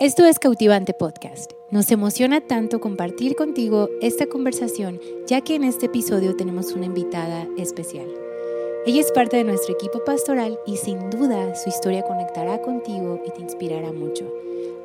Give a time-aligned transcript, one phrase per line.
[0.00, 1.50] Esto es Cautivante Podcast.
[1.72, 7.48] Nos emociona tanto compartir contigo esta conversación, ya que en este episodio tenemos una invitada
[7.56, 8.06] especial.
[8.86, 13.32] Ella es parte de nuestro equipo pastoral y sin duda su historia conectará contigo y
[13.32, 14.32] te inspirará mucho.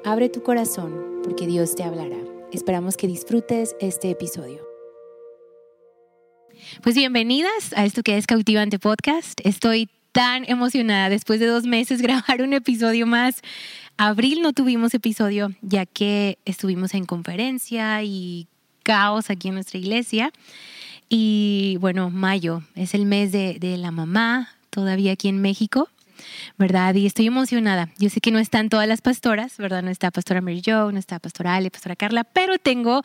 [0.03, 2.17] Abre tu corazón porque Dios te hablará.
[2.51, 4.67] Esperamos que disfrutes este episodio.
[6.81, 9.39] Pues bienvenidas a esto que es Cautivante Podcast.
[9.43, 13.41] Estoy tan emocionada después de dos meses grabar un episodio más.
[13.97, 18.47] Abril no tuvimos episodio ya que estuvimos en conferencia y
[18.83, 20.31] caos aquí en nuestra iglesia.
[21.09, 25.89] Y bueno, mayo es el mes de, la mamá, todavía aquí en México.
[26.57, 26.95] ¿Verdad?
[26.95, 27.89] Y estoy emocionada.
[27.97, 29.83] Yo sé que no están todas las pastoras, ¿verdad?
[29.83, 33.01] No está pastora Mary Jo, no está pastora Ale, pastora Carla, pero tengo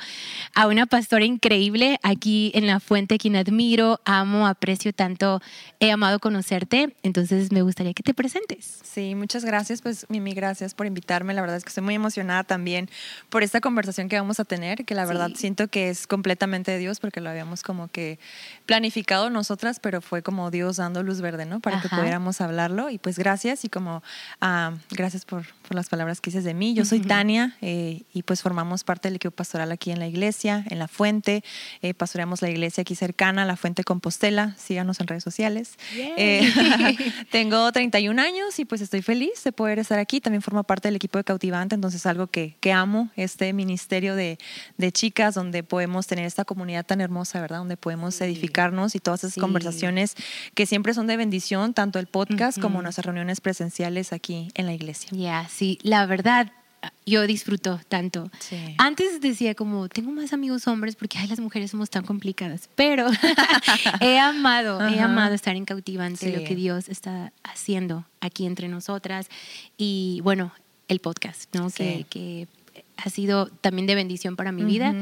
[0.55, 5.41] a una pastora increíble aquí en La Fuente, quien admiro, amo, aprecio tanto,
[5.81, 8.81] he amado conocerte, entonces me gustaría que te presentes.
[8.83, 12.45] Sí, muchas gracias, pues Mimi, gracias por invitarme, la verdad es que estoy muy emocionada
[12.45, 12.89] también
[13.29, 16.79] por esta conversación que vamos a tener, que la verdad siento que es completamente de
[16.79, 18.19] Dios, porque lo habíamos como que
[18.67, 21.61] planificado nosotras, pero fue como Dios dando luz verde, ¿no?
[21.61, 24.03] Para que pudiéramos hablarlo y pues gracias y como
[24.41, 26.75] ah, gracias por, por, las palabras que dices de mí.
[26.75, 30.65] Yo soy Tania eh, y pues formamos parte del equipo pastoral aquí en la iglesia,
[30.71, 31.45] en La Fuente.
[31.83, 34.55] Eh, pastoreamos la iglesia aquí cercana, La Fuente Compostela.
[34.59, 35.79] Síganos en redes sociales.
[35.95, 36.51] Eh,
[37.31, 40.21] tengo 31 años y pues estoy feliz de poder estar aquí.
[40.21, 44.39] También formo parte del equipo de Cautivante, entonces algo que, que amo, este ministerio de,
[44.77, 47.59] de, chicas donde podemos tener esta comunidad tan hermosa, ¿verdad?
[47.59, 50.15] Donde podemos edificarnos y todas esas conversaciones
[50.55, 54.73] que siempre son de bendición, tanto el podcast como nuestras reuniones presenciales aquí en la
[54.73, 55.11] iglesia.
[55.13, 56.53] Ya, sí, la verdad,
[57.05, 58.31] yo disfruto tanto.
[58.79, 63.07] Antes decía como, tengo más amigos hombres porque ay, las mujeres somos tan complicadas, pero
[64.01, 69.29] he amado, he amado estar en cautivante lo que Dios está haciendo aquí entre nosotras.
[69.77, 70.53] Y bueno,
[70.87, 71.71] el podcast, ¿no?
[71.71, 72.47] Que, que,
[72.97, 74.93] ha sido también de bendición para mi vida.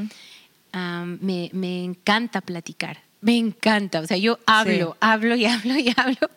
[0.73, 4.01] me, me encanta platicar me encanta.
[4.01, 6.31] O sea, yo hablo, hablo y hablo y hablo.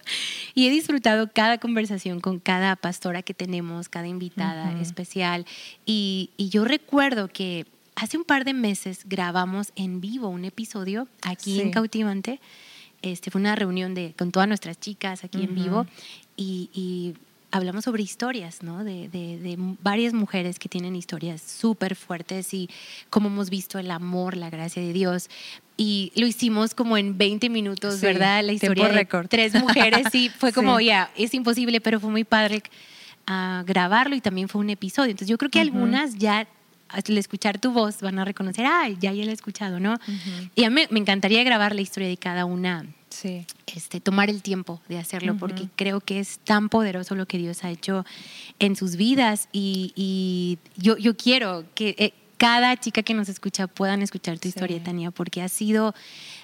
[0.56, 5.46] Y he disfrutado cada conversación con cada pastora que tenemos, cada invitada especial.
[5.86, 11.62] Y, yo recuerdo que hace un par de meses grabamos en vivo un episodio aquí
[11.62, 12.40] en Cautivante.
[13.02, 15.86] Este, fue una reunión de, con todas nuestras chicas aquí en vivo.
[16.36, 17.14] y
[17.52, 18.84] hablamos sobre historias, ¿no?
[18.84, 22.70] De, de, varias mujeres que tienen historias súper fuertes y
[23.10, 25.30] cómo hemos visto el amor, la gracia de Dios.
[25.78, 28.44] Y lo hicimos como en 20 minutos, ¿verdad?
[28.44, 30.08] La historia de tres mujeres.
[30.12, 32.62] Sí, fue como, ya, es imposible, pero fue muy padre
[33.30, 35.12] uh, grabarlo y también fue un episodio.
[35.12, 36.48] Entonces yo creo que algunas ya
[36.90, 39.98] al escuchar tu voz van a reconocer, ay, ya, ya la he escuchado, ¿no?
[40.56, 43.46] Y a mí me encantaría grabar la historia de cada una Sí.
[43.76, 47.64] Este, tomar el tiempo de hacerlo, porque creo que es tan poderoso lo que Dios
[47.64, 48.06] ha hecho
[48.60, 49.50] en sus vidas.
[49.52, 54.82] Y, yo, yo quiero que eh, cada chica que nos escucha puedan escuchar tu historia,
[54.84, 55.94] Tania, porque ha sido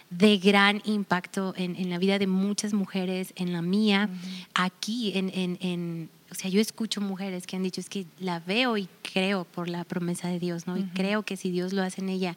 [0.10, 4.10] de gran impacto en, la vida de muchas mujeres, en la mía,
[4.54, 8.78] aquí en, en o sea, yo escucho mujeres que han dicho, es que la veo
[8.78, 10.76] y creo por la promesa de Dios, ¿no?
[10.76, 12.36] Y creo que si Dios lo hace en ella,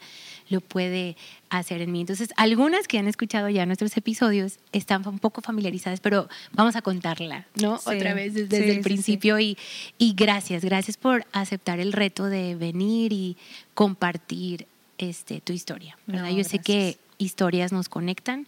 [0.48, 1.16] lo puede
[1.50, 2.00] hacer en mí.
[2.00, 6.82] Entonces, algunas que han escuchado ya nuestros episodios están un poco familiarizadas, pero vamos a
[6.82, 7.74] contarla, ¿no?
[7.74, 9.40] Otra vez desde, el principio.
[9.40, 9.58] y,
[9.98, 13.36] y gracias, gracias por aceptar el reto de venir y
[13.74, 16.30] compartir este, tu historia, ¿verdad?
[16.30, 18.46] yo sé que historias nos conectan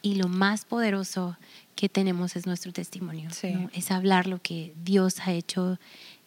[0.00, 1.36] y lo más poderoso
[1.74, 3.28] que tenemos es nuestro testimonio.
[3.72, 5.78] Es hablar lo que Dios ha hecho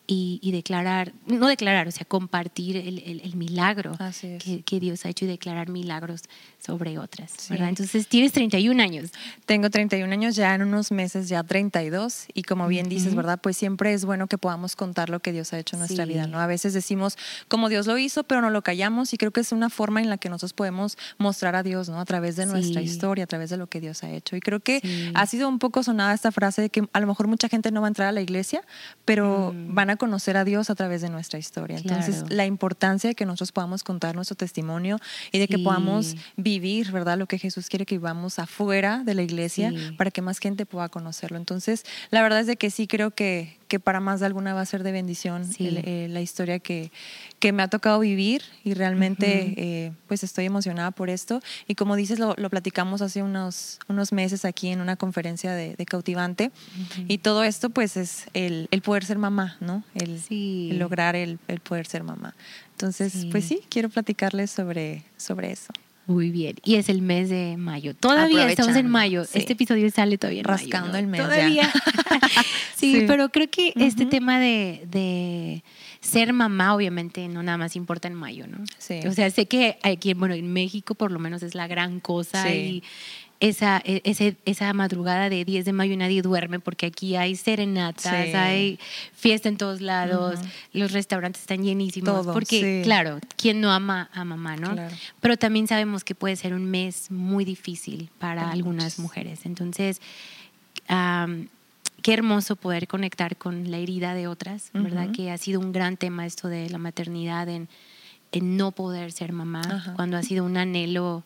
[0.09, 3.91] y, declarar, no declarar, o sea, compartir el, el, milagro
[4.39, 6.21] que, que, Dios ha hecho y declarar milagros
[6.65, 7.67] sobre otras, ¿verdad?
[7.67, 9.11] Entonces, tienes 31 años.
[9.45, 13.39] Tengo 31 años, ya en unos meses ya 32 y como bien dices, ¿verdad?
[13.41, 16.25] Pues siempre es bueno que podamos contar lo que Dios ha hecho en nuestra vida,
[16.25, 16.39] ¿no?
[16.39, 17.17] A veces decimos
[17.49, 20.09] como Dios lo hizo, pero no lo callamos y creo que es una forma en
[20.09, 21.99] la que nosotros podemos mostrar a Dios, ¿no?
[21.99, 24.37] A través de nuestra historia, a través de lo que Dios ha hecho.
[24.37, 27.27] Y creo que ha sido un poco sonada esta frase de que a lo mejor
[27.27, 28.63] mucha gente no va a entrar a la iglesia,
[29.03, 29.75] pero mm.
[29.75, 31.77] van a conocer a Dios a través de nuestra historia.
[31.77, 34.97] Entonces, la importancia de que nosotros podamos contar nuestro testimonio
[35.31, 37.17] y de que podamos vivir ¿verdad?
[37.17, 40.89] Lo que Jesús quiere que vivamos afuera de la iglesia para que más gente pueda
[40.89, 41.37] conocerlo.
[41.37, 44.61] Entonces, la verdad es de que sí creo que, que para más de alguna va
[44.61, 46.91] a ser de bendición eh, la historia que,
[47.39, 51.41] que me ha tocado vivir y realmente eh, pues estoy emocionada por esto.
[51.67, 55.75] Y como dices, lo, lo, platicamos hace unos, unos meses aquí en una conferencia de,
[55.87, 56.51] Cautivante
[57.07, 59.83] y todo esto pues es el, el poder ser mamá, ¿no?
[59.95, 62.35] El, el lograr el, el, poder ser mamá.
[62.71, 65.71] Entonces, pues sí, quiero platicarles sobre, sobre eso.
[66.07, 66.55] Muy bien.
[66.63, 67.93] Y es el mes de mayo.
[67.93, 69.23] Todavía estamos en mayo.
[69.33, 71.21] Este episodio sale todavía en Rascando mayo, el mes.
[71.21, 71.73] Todavía.
[72.75, 75.63] sí, pero creo que este tema de,
[75.99, 78.63] ser mamá, obviamente, no nada más importa en mayo, ¿no?
[78.77, 79.01] Sí.
[79.05, 82.49] O sea, sé que aquí, bueno, en México por lo menos es la gran cosa
[82.53, 82.83] y
[83.39, 88.33] esa, e, ese, esa madrugada de 10 de mayo nadie duerme porque aquí hay serenatas,
[88.33, 88.79] hay
[89.13, 90.39] fiesta en todos lados,
[90.73, 92.25] los restaurantes están llenísimos.
[92.27, 94.75] porque, claro, ¿quién no ama a mamá, no?
[95.21, 99.45] Pero también sabemos que puede ser un mes muy difícil para algunas mujeres.
[99.45, 100.01] Entonces,
[100.87, 105.11] qué hermoso poder conectar con la herida de otras, ¿verdad?
[105.11, 107.67] Que ha sido un gran tema esto de la maternidad, en,
[108.31, 111.23] en no poder ser mamá, cuando ha sido un anhelo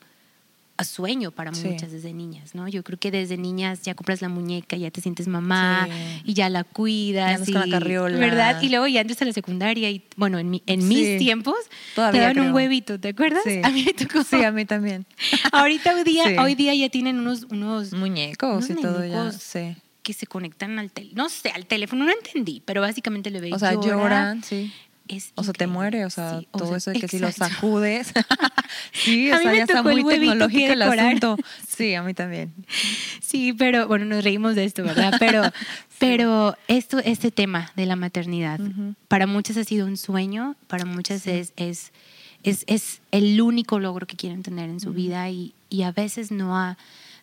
[0.83, 2.67] sueño para muchas desde niñas, ¿no?
[2.67, 5.87] Yo creo que desde niñas ya compras la muñeca, ya te sientes mamá
[6.23, 7.47] y ya la cuidas.
[7.47, 8.17] y, con la carriola.
[8.17, 8.61] ¿Verdad?
[8.61, 11.55] Y luego ya entras a la secundaria y, bueno, en, mi, en mis tiempos
[11.95, 13.43] Todavía te daban un huevito, ¿te acuerdas?
[13.63, 14.23] A mí me tocó.
[14.23, 15.05] Sí, a mí también.
[15.51, 17.43] Ahorita hoy día, hoy día ya tienen unos...
[17.49, 19.75] unos Muñecos y todo ya, sí.
[20.03, 23.53] Que se conectan al teléfono, no sé, al teléfono, no entendí, pero básicamente le veis
[23.53, 24.71] O sea, lloran, sí
[25.35, 28.13] o sea, te muere, o sea, todo eso de que si lo sacudes.
[28.93, 31.37] sí, o sea, ya está muy tecnológico el asunto.
[31.67, 32.53] Sí, a mí también.
[33.21, 35.15] Sí, pero bueno, nos reímos de esto, ¿verdad?
[35.19, 35.41] Pero,
[35.99, 38.59] pero esto, este tema de la maternidad,
[39.07, 41.91] para muchas ha sido un sueño, para muchas es, es,
[42.43, 46.31] es, es, el único logro que quieren tener en su vida y, y a veces
[46.31, 46.77] no ha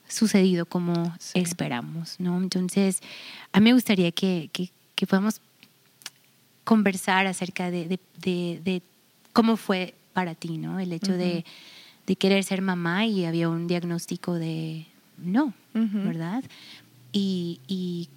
[0.08, 2.38] sucedido como esperamos, ¿no?
[2.38, 3.00] Entonces,
[3.52, 5.40] a mí me gustaría que, que, que podamos
[6.68, 8.82] conversar acerca de, de,
[9.32, 10.78] cómo fue para ti, ¿no?
[10.78, 11.42] El hecho de,
[12.18, 14.84] querer ser mamá y había un diagnóstico de
[15.16, 16.44] no, ¿verdad?
[17.10, 18.10] Y, y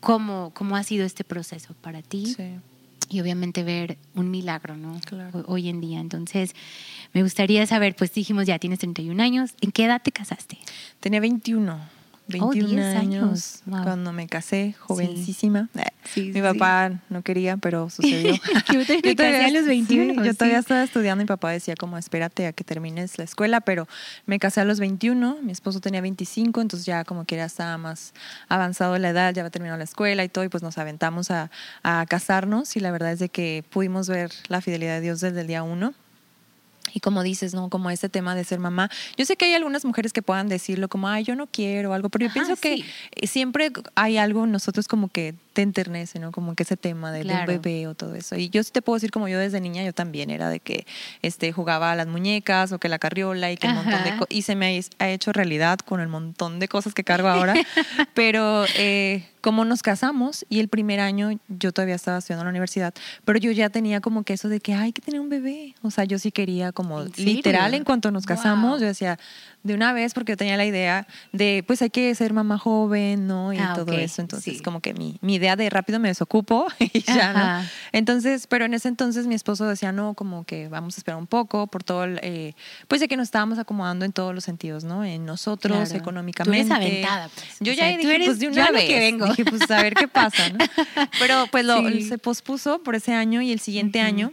[0.00, 2.34] cómo, cómo ha sido este proceso para ti.
[2.36, 2.56] Sí.
[3.08, 5.00] Y obviamente ver un milagro, ¿no?
[5.46, 5.98] Hoy en día.
[6.00, 6.54] Entonces,
[7.14, 10.58] me gustaría saber, pues dijimos, ya tienes 31 años, ¿en qué edad te casaste?
[11.00, 11.95] Tenía 21.
[12.28, 15.68] 21 años, cuando me casé, jovencísima.
[16.16, 18.34] mi papá no quería, pero sucedió.
[18.72, 20.24] yo, todavía, a los 21.
[20.24, 23.86] yo todavía estaba estudiando, mi papá decía como espérate a que termines la escuela, pero
[24.26, 27.78] me casé a los 21, mi esposo tenía 25, entonces ya como que ya estaba
[27.78, 28.12] más
[28.48, 31.50] avanzado la edad, ya había terminado la escuela y todo, y pues nos aventamos a,
[31.82, 35.40] a casarnos y la verdad es de que pudimos ver la fidelidad de Dios desde
[35.40, 35.94] el día uno
[36.92, 37.68] y como dices, ¿no?
[37.68, 38.90] Como ese tema de ser mamá.
[39.16, 42.08] Yo sé que hay algunas mujeres que puedan decirlo como, ay, yo no quiero algo,
[42.08, 42.84] pero yo pienso que
[43.26, 46.32] siempre hay algo nosotros como que te enternece, ¿no?
[46.32, 48.36] Como que ese tema del, bebé o todo eso.
[48.36, 50.86] Y yo sí te puedo decir, como yo desde niña, yo también era de que
[51.22, 54.28] este, jugaba a las muñecas o que la carriola y que un montón de cosas.
[54.28, 57.54] Y se me ha hecho realidad con el montón de cosas que cargo ahora.
[58.14, 62.50] pero eh, como nos casamos y el primer año yo todavía estaba estudiando en la
[62.50, 62.92] universidad,
[63.24, 65.76] pero yo ya tenía como que eso de que hay que tener un bebé.
[65.82, 69.20] O sea, yo sí quería como literal en cuanto nos casamos, yo decía,
[69.66, 73.26] de una vez porque yo tenía la idea de, pues hay que ser mamá joven,
[73.26, 73.52] ¿no?
[73.52, 74.22] Y ah, todo eso.
[74.22, 77.68] Entonces, como que mi, mi, idea de rápido me desocupo y ya, ¿no?
[77.92, 81.26] Entonces, pero en ese entonces mi esposo decía, no, como que vamos a esperar un
[81.26, 82.54] poco por todo, el, eh,
[82.88, 85.04] pues de que nos estábamos acomodando en todos los sentidos, ¿no?
[85.04, 86.68] En nosotros, económicamente.
[86.68, 87.56] Tú aventada, pues.
[87.60, 88.88] Yo ya dije, pues de una vez.
[88.88, 89.26] Que vengo.
[89.36, 90.58] Dije, pues a ver qué pasa, ¿no?
[91.18, 94.32] Pero pues lo, se pospuso por ese año y el siguiente año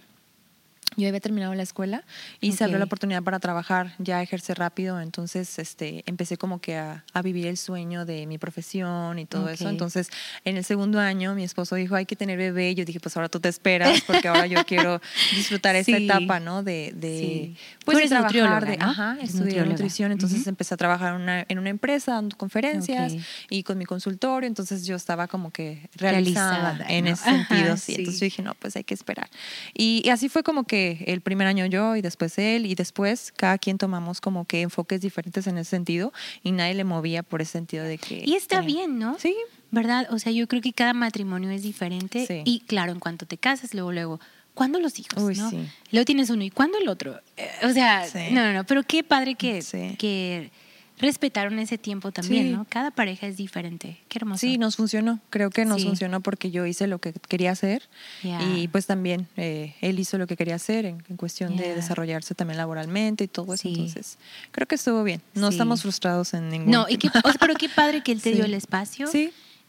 [0.97, 2.03] yo había terminado la escuela
[2.39, 6.75] y se abrió la oportunidad para trabajar, ya ejercer rápido, entonces este, empecé como que
[6.75, 9.69] a, a vivir el sueño de mi profesión y todo eso.
[9.69, 10.09] Entonces,
[10.45, 13.15] en el segundo año mi esposo dijo, hay que tener bebé, y yo dije, pues
[13.17, 15.01] ahora tú te esperas, porque ahora yo quiero
[15.35, 16.63] disfrutar esta etapa, ¿no?
[16.63, 21.59] De, de pues de trabajar, de, ajá, estudiar nutrición, entonces empecé a trabajar una, en
[21.59, 23.13] una empresa, dando conferencias
[23.49, 27.95] y con mi consultorio, entonces yo estaba como que realizada, en ese sentido, sí.
[27.95, 29.29] Entonces yo dije, no, pues hay que esperar.
[29.73, 33.57] y así fue como que el primer año yo y después él y después cada
[33.57, 36.13] quien tomamos como que enfoques diferentes en ese sentido
[36.43, 38.23] y nadie le movía por ese sentido de que...
[38.25, 39.17] Y está bien, ¿no?
[39.19, 39.35] Sí.
[39.71, 40.07] ¿Verdad?
[40.11, 43.73] O sea, yo creo que cada matrimonio es diferente y claro, en cuanto te casas,
[43.73, 44.19] luego, luego,
[44.53, 45.21] ¿cuándo los hijos?
[45.21, 45.49] Uy, ¿no?
[45.49, 45.67] Sí.
[45.91, 47.19] Luego tienes uno y ¿cuándo el otro?
[47.37, 49.63] Eh, o sea, no, no, no, pero qué padre que,
[49.97, 50.51] que
[50.99, 52.65] respetaron ese tiempo también, ¿no?
[52.69, 53.97] Cada pareja es diferente.
[54.09, 54.39] Qué hermoso.
[54.39, 55.19] Sí, nos funcionó.
[55.29, 57.83] Creo que nos funcionó porque yo hice lo que quería hacer
[58.23, 62.57] y pues también eh, él hizo lo que quería hacer en, cuestión de desarrollarse también
[62.57, 63.67] laboralmente y todo eso.
[63.67, 64.17] Entonces,
[64.51, 65.21] creo que estuvo bien.
[65.33, 67.09] No estamos frustrados en ningún No, y qué,
[67.39, 69.09] pero qué padre que él te dio el espacio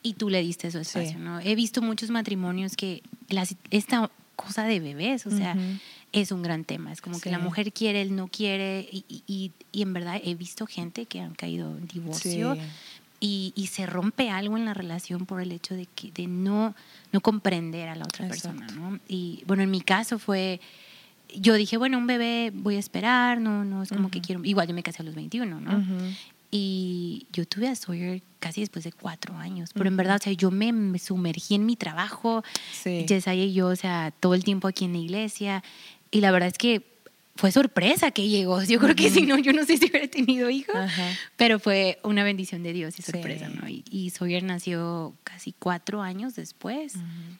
[0.03, 1.41] y tú le diste su espacio, ¿no?
[1.41, 3.03] He visto muchos matrimonios que
[3.71, 5.57] esta cosa de bebés, o sea,
[6.15, 6.93] es un gran tema.
[6.93, 10.35] Es como que la mujer quiere, él no quiere, y, y, y, en verdad he
[10.35, 12.57] visto gente que han caído en divorcio
[13.21, 16.75] y, y, se rompe algo en la relación por el hecho de, que, de no,
[17.13, 18.67] no comprender a la otra persona.
[18.69, 19.01] ¿no?
[19.09, 20.61] Y bueno, en mi caso fue,
[21.35, 24.69] yo dije, bueno, un bebé voy a esperar, no, no es como que quiero, igual
[24.69, 25.85] yo me casé a los 21, ¿no?
[26.57, 30.33] Y yo tuve a Sawyer casi después de cuatro años, pero en verdad, o sea,
[30.35, 33.05] yo me, sumergí en mi trabajo, sí.
[33.09, 35.65] y yo, o sea, todo el tiempo aquí en la iglesia,
[36.15, 36.81] y la verdad es que
[37.35, 38.63] fue sorpresa que llegó.
[38.63, 40.77] Yo creo que si no, yo no sé si hubiera tenido hijos,
[41.37, 43.69] pero fue una bendición de Dios y sorpresa, ¿no?
[43.69, 46.95] Y, Sawyer nació casi cuatro años después.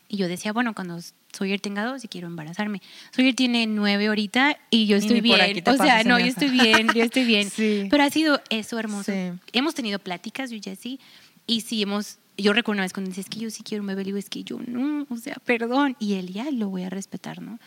[0.09, 0.99] Y yo decía, bueno, cuando
[1.33, 2.83] Sawyer tenga dos y quiero embarazarme.
[3.13, 5.63] Sawyer tiene nueve ahorita y yo estoy bien.
[5.69, 7.49] O sea, no, yo estoy bien, yo estoy bien.
[7.89, 9.13] Pero ha sido eso hermoso.
[9.53, 10.99] Hemos tenido pláticas, yo y Jessy,
[11.47, 13.89] y sí hemos yo recuerdo una vez cuando dices, es que yo sí quiero un
[13.89, 15.97] bebé, le digo, es que yo no, o sea, perdón.
[15.99, 17.59] Y él ya lo voy a respetar, ¿no?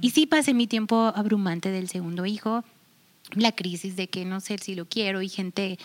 [0.00, 2.64] Y sí pasé mi tiempo abrumante del segundo hijo,
[3.32, 5.78] la crisis de que no sé si lo quiero y gente,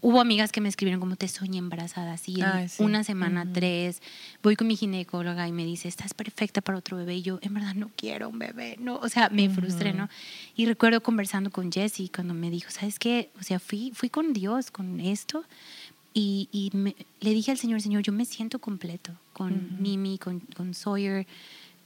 [0.00, 4.02] hubo amigas que me escribieron como te soñé embarazada, así en una semana, tres,
[4.42, 7.16] voy con mi ginecóloga y me dice, estás perfecta para otro bebé.
[7.16, 10.08] Y yo, en verdad, no quiero un bebé, no, o sea, me frustré, ¿no?
[10.56, 13.30] Y recuerdo conversando con Jessie cuando me dijo, ¿sabes qué?
[13.40, 15.44] O sea, fui, fui con Dios, con esto
[16.20, 16.70] y,
[17.20, 21.26] le dije al Señor, Señor, yo me siento completo con Mimi, con, con, Sawyer.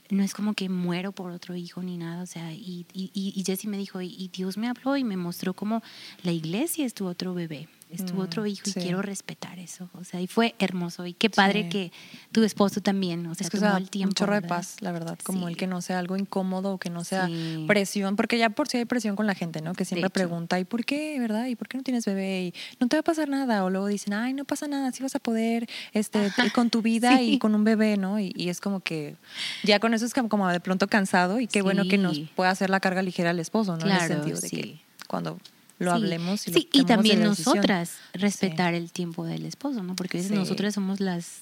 [0.09, 2.23] No es como que muero por otro hijo ni nada.
[2.23, 5.53] O sea, y, y, y Jesse me dijo, y Dios me habló y me mostró
[5.53, 5.81] como
[6.23, 9.89] la iglesia es tu otro bebé es tu otro mm, hijo y quiero respetar eso.
[9.93, 11.05] O sea, y fue hermoso.
[11.05, 11.91] Y qué padre que
[12.31, 14.09] tu esposo también, o sea, es que tomó el tiempo.
[14.09, 16.89] Un chorro de paz, la verdad, como el que no sea algo incómodo o que
[16.89, 17.29] no sea
[17.67, 19.73] presión, porque ya por si hay presión con la gente, ¿no?
[19.73, 21.45] Que siempre pregunta, ¿y por qué, verdad?
[21.45, 22.45] ¿Y por qué no tienes bebé?
[22.45, 23.63] Y no te va a pasar nada.
[23.63, 27.21] O luego dicen, ay, no pasa nada, sí vas a poder este, con tu vida
[27.21, 28.19] y con un bebé, ¿no?
[28.19, 29.15] Y, es como que
[29.63, 32.69] ya con eso es como de pronto cansado y qué bueno que nos pueda hacer
[32.69, 33.85] la carga ligera al esposo, ¿no?
[33.85, 35.39] en el sentido de que cuando
[35.79, 36.47] lo hablemos.
[36.47, 39.95] Y, y también nosotras respetar el tiempo del esposo, ¿no?
[39.95, 41.41] Porque a veces nosotras somos las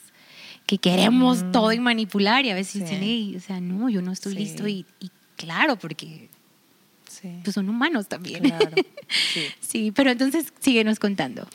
[0.65, 4.35] que queremos todo y manipular y a veces dicen, o sea, no, yo no estoy
[4.35, 4.85] listo y,
[5.35, 6.29] claro, porque
[7.43, 8.43] pues son humanos también.
[8.43, 8.71] Claro.
[9.59, 11.47] sí, pero entonces síguenos contando.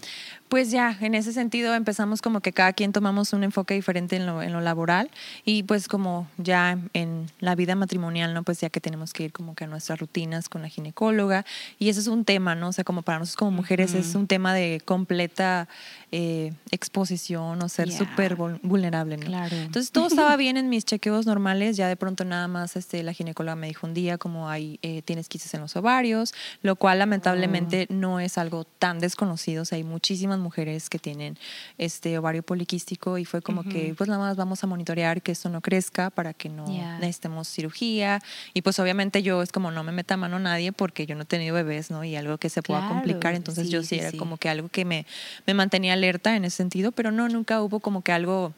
[0.48, 4.26] Pues ya, en ese sentido empezamos como que cada quien tomamos un enfoque diferente en
[4.26, 5.10] lo, en lo laboral
[5.44, 8.42] y pues como ya en la vida matrimonial, ¿no?
[8.42, 11.44] Pues ya que tenemos que ir como que a nuestras rutinas con la ginecóloga
[11.78, 12.68] y eso es un tema, ¿no?
[12.68, 15.68] O sea, como para nosotros como mujeres es un tema de completa
[16.12, 19.26] eh, exposición o ser súper vulnerable, ¿no?
[19.26, 19.56] Claro.
[19.56, 23.12] Entonces todo estaba bien en mis chequeos normales, ya de pronto nada más este, la
[23.12, 27.00] ginecóloga me dijo un día como hay, eh, tienes quistes en los ovarios, lo cual
[27.00, 27.94] lamentablemente oh.
[27.94, 31.38] no es algo tan desconocido, o sea, hay muchísimas mujeres que tienen
[31.78, 35.48] este ovario poliquístico y fue como que pues nada más vamos a monitorear que esto
[35.48, 36.66] no crezca para que no
[37.00, 38.22] necesitemos cirugía.
[38.54, 41.26] Y pues obviamente yo es como no me meta mano nadie porque yo no he
[41.26, 42.04] tenido bebés, ¿no?
[42.04, 45.06] Y algo que se pueda complicar, entonces yo sí, era como que algo que me,
[45.46, 48.52] me mantenía alerta en ese sentido, pero no, nunca hubo como que algo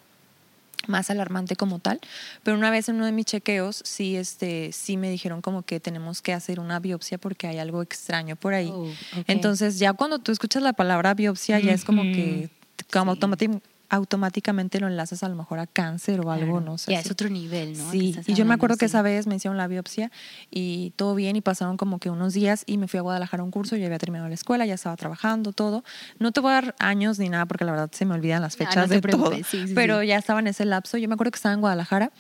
[0.86, 2.00] más alarmante como tal,
[2.42, 5.80] pero una vez en uno de mis chequeos sí este sí me dijeron como que
[5.80, 8.70] tenemos que hacer una biopsia porque hay algo extraño por ahí.
[8.72, 8.88] Oh,
[9.26, 12.50] Entonces, ya cuando tú escuchas la palabra biopsia ya es como que
[12.92, 16.92] como automáticamente automáticamente lo enlazas a lo mejor a cáncer o algo, no sé.
[16.92, 17.90] Ya es otro nivel, ¿no?
[17.90, 20.10] Sí, y yo me acuerdo que esa vez me hicieron la biopsia
[20.50, 23.44] y todo bien y pasaron como que unos días y me fui a Guadalajara a
[23.44, 25.84] un curso, ya había terminado la escuela, ya estaba trabajando, todo.
[26.18, 28.56] No te voy a dar años ni nada porque la verdad se me olvidan las
[28.56, 29.30] fechas de todo,
[29.74, 30.98] pero ya estaba en ese lapso.
[30.98, 32.12] Yo me acuerdo que estaba en Guadalajara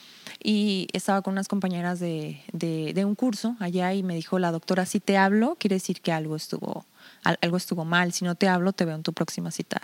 [0.42, 4.86] y estaba con unas compañeras de, de, un curso allá y me dijo la doctora,
[4.86, 6.86] si te hablo, quiere decir que algo estuvo,
[7.24, 9.82] algo estuvo mal, si no te hablo, te veo en tu próxima cita.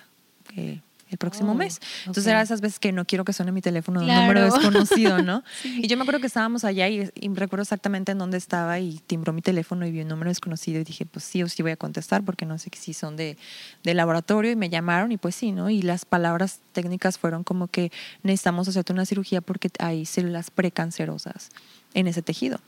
[0.56, 0.80] Eh,
[1.14, 1.80] el próximo oh, mes.
[2.00, 5.22] Entonces era esas veces que no quiero que suene mi teléfono de un número desconocido,
[5.22, 5.42] ¿no?
[5.64, 9.32] Y yo me acuerdo que estábamos allá y, recuerdo exactamente en dónde estaba y timbró
[9.32, 11.76] mi teléfono y vi un número desconocido y dije, pues sí o sí voy a
[11.76, 13.36] contestar porque no sé si son de,
[13.82, 15.70] de laboratorio y me llamaron y pues sí, ¿no?
[15.70, 17.92] Y las palabras técnicas fueron como que
[18.22, 21.50] necesitamos hacerte una cirugía porque hay células precancerosas
[21.94, 22.58] en ese tejido.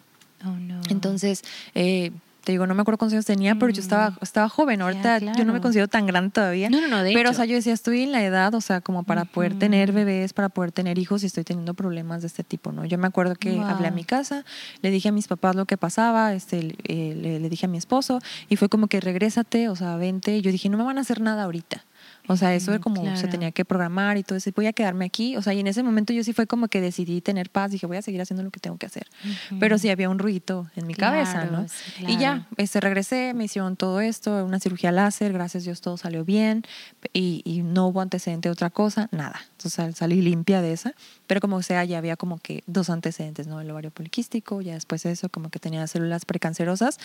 [0.44, 0.80] Oh, no.
[0.88, 1.42] Entonces,
[1.74, 2.12] eh,
[2.46, 4.18] te digo, no me acuerdo cuántos años tenía, pero yo estaba, mm.
[4.22, 4.80] estaba joven.
[4.80, 6.70] Ahorita yo no me considero tan grande todavía.
[6.70, 8.80] No, no, no, de Pero, o sea, yo decía, estoy en la edad, o sea,
[8.80, 12.44] como para poder tener bebés, para poder tener hijos y estoy teniendo problemas de este
[12.44, 12.84] tipo, ¿no?
[12.84, 14.44] Yo me acuerdo que hablé a mi casa,
[14.80, 17.78] le dije a mis papás lo que pasaba, este, eh, le, le, dije a mi
[17.78, 20.40] esposo y fue como que regrésate, o sea, vente.
[20.40, 21.84] Yo dije, no me van a hacer nada ahorita.
[22.28, 24.50] O sea, eso de como se tenía que programar y todo eso.
[24.54, 25.36] Voy a quedarme aquí.
[25.36, 27.70] O sea, y en ese momento yo sí fue como que decidí tener paz.
[27.70, 29.06] Dije, voy a seguir haciendo lo que tengo que hacer.
[29.60, 31.66] Pero sí había un ruido en mi cabeza, ¿no?
[32.06, 35.32] Y ya, este, regresé, me hicieron todo esto, una cirugía láser.
[35.32, 36.64] Gracias a Dios todo salió bien.
[37.12, 39.40] Y, y no hubo antecedente de otra cosa, nada.
[39.52, 40.94] Entonces salí limpia de esa.
[41.26, 43.60] Pero como sea, ya había como que dos antecedentes, ¿no?
[43.60, 46.98] El ovario poliquístico, ya después de eso, como que tenía células precancerosas.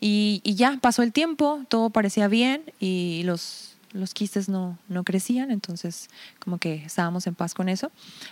[0.00, 5.04] Y, y ya pasó el tiempo, todo parecía bien y los los quistes no, no
[5.04, 6.08] crecían, entonces
[6.38, 7.90] como que estábamos en paz con eso.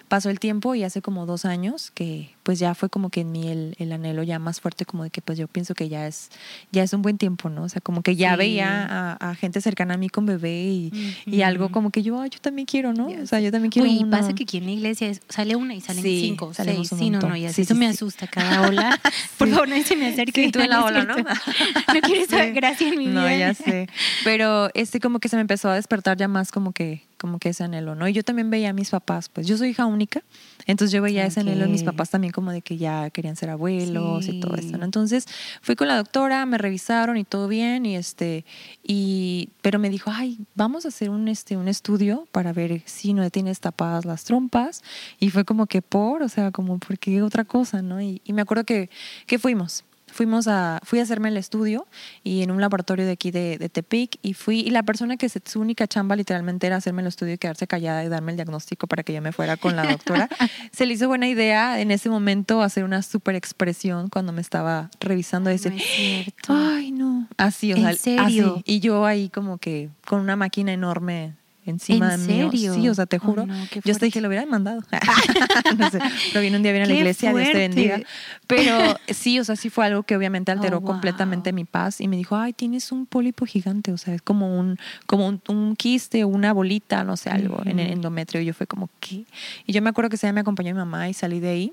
[0.09, 3.33] Pasó el tiempo y hace como dos años que pues ya fue como que en
[3.33, 6.07] mí el, el, anhelo ya más fuerte, como de que pues yo pienso que ya
[6.07, 6.31] es,
[6.73, 7.65] ya es un buen tiempo, ¿no?
[7.65, 11.43] O sea, como que ya veía a, gente cercana a mí con bebé y, y
[11.43, 13.07] algo como que yo, yo también quiero, ¿no?
[13.07, 15.81] O sea, yo también quiero Y pasa que aquí en la iglesia sale una y
[15.81, 19.01] salen cinco, seis, sí, no, no, y así eso me asusta cada ola.
[19.39, 20.45] Por favor, no se me acerque.
[20.45, 21.17] Sí, tú en la ola, ¿no?
[21.17, 23.21] no quieres saber gracia en mi vida.
[23.21, 23.89] No, ya sé.
[24.25, 27.51] Pero este como que se me empezó a despertar ya más como que como que
[27.51, 28.09] ese anhelo, ¿no?
[28.09, 30.23] Y yo también veía a mis papás, pues yo soy hija única,
[30.65, 33.51] entonces yo veía ese anhelo en mis papás también como de que ya querían ser
[33.51, 34.85] abuelos y todo eso, ¿no?
[34.85, 35.27] Entonces
[35.61, 38.45] fui con la doctora, me revisaron y todo bien y este
[38.85, 43.13] y pero me dijo, "Ay, vamos a hacer un este un estudio para ver si
[43.13, 44.83] no tienes tapadas las trompas."
[45.19, 48.01] Y fue como que por, o sea, como porque otra cosa, ¿no?
[48.01, 48.89] Y, y me acuerdo que
[49.27, 51.87] que fuimos fuimos a, fui a hacerme el estudio
[52.23, 55.29] y en un laboratorio de aquí de, de Tepic y fui, y la persona que
[55.29, 58.37] se, su única chamba literalmente era hacerme el estudio y quedarse callada y darme el
[58.37, 60.29] diagnóstico para que yo me fuera con la doctora,
[60.73, 64.91] se le hizo buena idea en ese momento hacer una super expresión cuando me estaba
[65.01, 65.51] revisando.
[65.51, 67.29] Ay, no Ay, no.
[67.37, 68.55] Así, o sea, serio?
[68.57, 68.63] Así.
[68.65, 71.35] Y yo ahí como que con una máquina enorme
[71.71, 72.59] encima ¿En de mí.
[72.59, 73.47] Sí, o sea, te oh, juro.
[73.85, 74.83] yo hasta dije, lo hubiera mandado.
[75.79, 75.99] no sé,
[76.33, 78.01] pero vino un día, viene a la iglesia, Dios te bendiga.
[78.47, 82.09] Pero sí, o sea, sí fue algo que obviamente alteró oh, completamente mi paz y
[82.09, 86.25] me dijo, ay, tienes un pólipo gigante, o sea, es como un, como un, quiste
[86.25, 88.43] o una bolita, no sé, algo en el endometrio.
[88.43, 89.25] Y yo fue como, ¿qué?
[89.67, 91.73] Y yo me acuerdo que ese día me acompañó mi mamá y salí de ahí.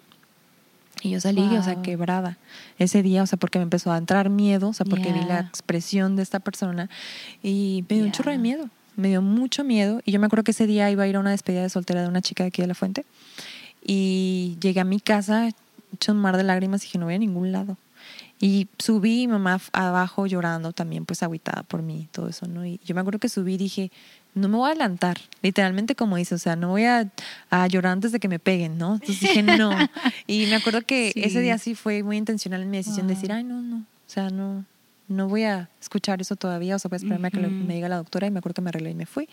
[1.04, 2.38] Y yo salí, o sea, quebrada
[2.80, 5.42] ese día, o sea, porque me empezó a entrar miedo, o sea, porque vi la
[5.42, 6.90] expresión de esta persona
[7.44, 10.44] y me dio un chorro de miedo me dio mucho miedo y yo me acuerdo
[10.44, 12.50] que ese día iba a ir a una despedida de soltera de una chica de
[12.50, 13.06] aquí de la fuente
[13.82, 15.50] y llegué a mi casa
[15.94, 17.78] hecho un mar de lágrimas y dije no voy a ningún lado
[18.40, 22.80] y subí mi mamá abajo llorando también pues aguitada por mí todo eso no y
[22.84, 23.92] yo me acuerdo que subí y dije
[24.38, 27.12] no me voy a adelantar, literalmente como dice, o sea, no voy a,
[27.70, 28.94] llorar antes de que me peguen, ¿no?
[28.96, 29.72] Entonces dije, no.
[30.28, 33.32] Y me acuerdo que ese día sí fue muy intencional en mi decisión de decir,
[33.32, 34.64] ay, no, no, o sea, no,
[35.08, 37.90] no voy a escuchar eso todavía, o sea, voy a esperarme a que me diga
[37.90, 39.30] la doctora y me acuerdo que me arreglé y me fui.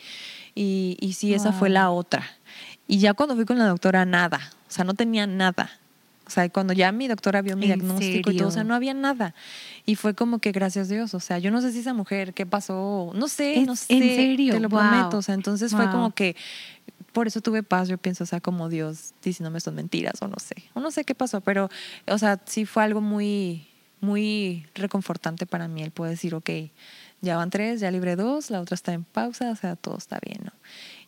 [0.55, 2.25] Y, y sí, esa fue la otra.
[2.87, 5.71] Y ya cuando fui con la doctora, nada, o sea, no tenía nada.
[6.27, 8.95] O sea, cuando ya mi doctora vio mi diagnóstico y todo, o sea, no había
[8.95, 9.35] nada.
[9.85, 12.33] Y fue como que gracias a Dios, o sea, yo no sé si esa mujer,
[12.33, 13.93] qué pasó, no sé, no sé.
[13.93, 14.55] En serio.
[14.55, 15.19] Te lo prometo.
[15.19, 16.35] O sea, entonces fue como que
[17.13, 20.37] por eso tuve paz, yo pienso, o sea, como Dios diciéndome son mentiras o no
[20.39, 21.71] sé, o no sé qué pasó, pero,
[22.09, 23.69] o sea, sí fue algo muy,
[24.05, 26.51] muy reconfortante para mí el poder decir, ok,
[27.21, 30.19] ya van tres, ya libre dos, la otra está en pausa, o sea, todo está
[30.25, 30.53] bien, ¿no?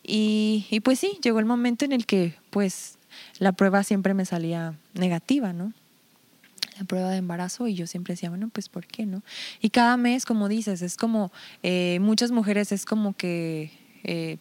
[0.03, 2.97] Y, y pues sí, llegó el momento en el que pues
[3.39, 5.73] la prueba siempre me salía negativa, ¿no?
[6.79, 9.23] la prueba de embarazo y yo siempre decía, bueno, pues ¿por qué no?
[9.61, 11.31] Y cada mes, como dices, es como,
[11.63, 13.71] eh, muchas mujeres es como que
[14.03, 14.37] eh,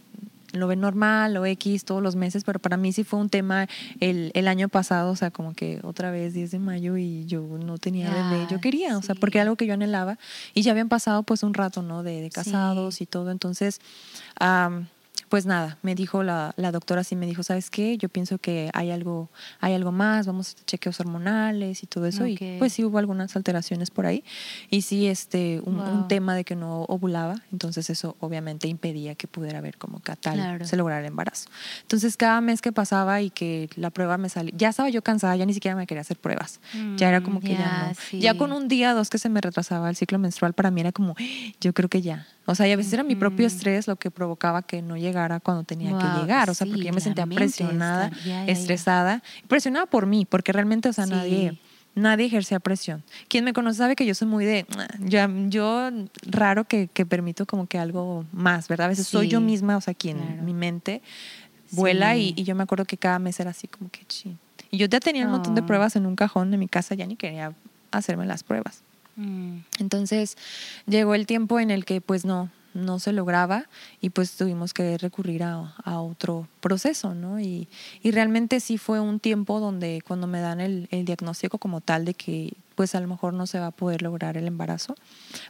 [0.58, 3.68] lo ven normal o X todos los meses, pero para mí sí fue un tema
[4.00, 7.42] el, el año pasado, o sea, como que otra vez 10 de mayo y yo
[7.42, 10.18] no tenía bebé, yo quería, o sea, porque era algo que yo anhelaba
[10.54, 12.02] y ya habían pasado pues un rato, ¿no?
[12.02, 13.80] De, de casados y todo, entonces
[15.28, 17.98] pues nada, me dijo la, la, doctora, sí me dijo, ¿sabes qué?
[17.98, 19.28] Yo pienso que hay algo,
[19.60, 22.26] hay algo más, vamos a chequeos hormonales y todo eso.
[22.26, 24.22] Y pues sí hubo algunas alteraciones por ahí.
[24.70, 29.58] Y sí, este, un, tema de que no ovulaba, entonces eso obviamente impedía que pudiera
[29.58, 31.48] haber como que tal se lograra el embarazo.
[31.82, 35.34] Entonces cada mes que pasaba y que la prueba me salía, ya estaba yo cansada,
[35.34, 36.60] ya ni siquiera me quería hacer pruebas.
[36.96, 38.18] ya era como que ya, no.
[38.18, 40.92] Ya con un día, dos que se me retrasaba el ciclo menstrual, para mí era
[40.92, 41.16] como,
[41.60, 44.12] yo creo que ya, o sea, y a veces era mi propio estrés lo que
[44.12, 46.50] provocaba que no llegara cuando tenía que llegar.
[46.50, 48.10] O sea, porque yo me sentía presionada,
[48.46, 51.58] estresada, presionada por mí, porque realmente, o sea, nadie
[51.96, 53.02] nadie ejercía presión.
[53.26, 54.66] Quien me conoce sabe que yo soy muy de,
[55.00, 55.90] yo, yo
[56.26, 58.86] raro que, que permito como que algo más, ¿verdad?
[58.86, 61.02] A veces soy yo misma, o sea, quien mi mente
[61.72, 64.38] vuela y, y, yo me acuerdo que cada mes era así como que ching.
[64.70, 65.66] Y yo ya tenía un montón de ah.
[65.66, 67.54] pruebas en un cajón de mi casa, ya ni quería
[67.90, 68.82] hacerme las pruebas.
[69.16, 69.58] Mm.
[69.78, 70.36] Entonces
[70.86, 73.64] llegó el tiempo en el que pues no, no se lograba
[74.00, 77.40] y pues tuvimos que recurrir a, a otro proceso, ¿no?
[77.40, 77.68] Y,
[78.02, 82.04] y, realmente sí fue un tiempo donde cuando me dan el, el, diagnóstico como tal
[82.04, 84.94] de que pues a lo mejor no se va a poder lograr el embarazo,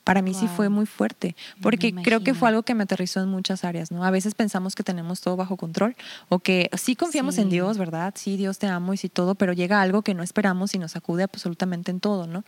[0.04, 3.28] para mí sí fue muy fuerte, porque creo que fue algo que me aterrizó en
[3.28, 4.04] muchas áreas, ¿no?
[4.04, 5.96] A veces pensamos que tenemos todo bajo control
[6.28, 8.14] o que sí confiamos en Dios, ¿verdad?
[8.16, 10.92] Sí, Dios te amo y sí todo, pero llega algo que no esperamos y nos
[10.92, 12.44] sacude absolutamente en todo, ¿no?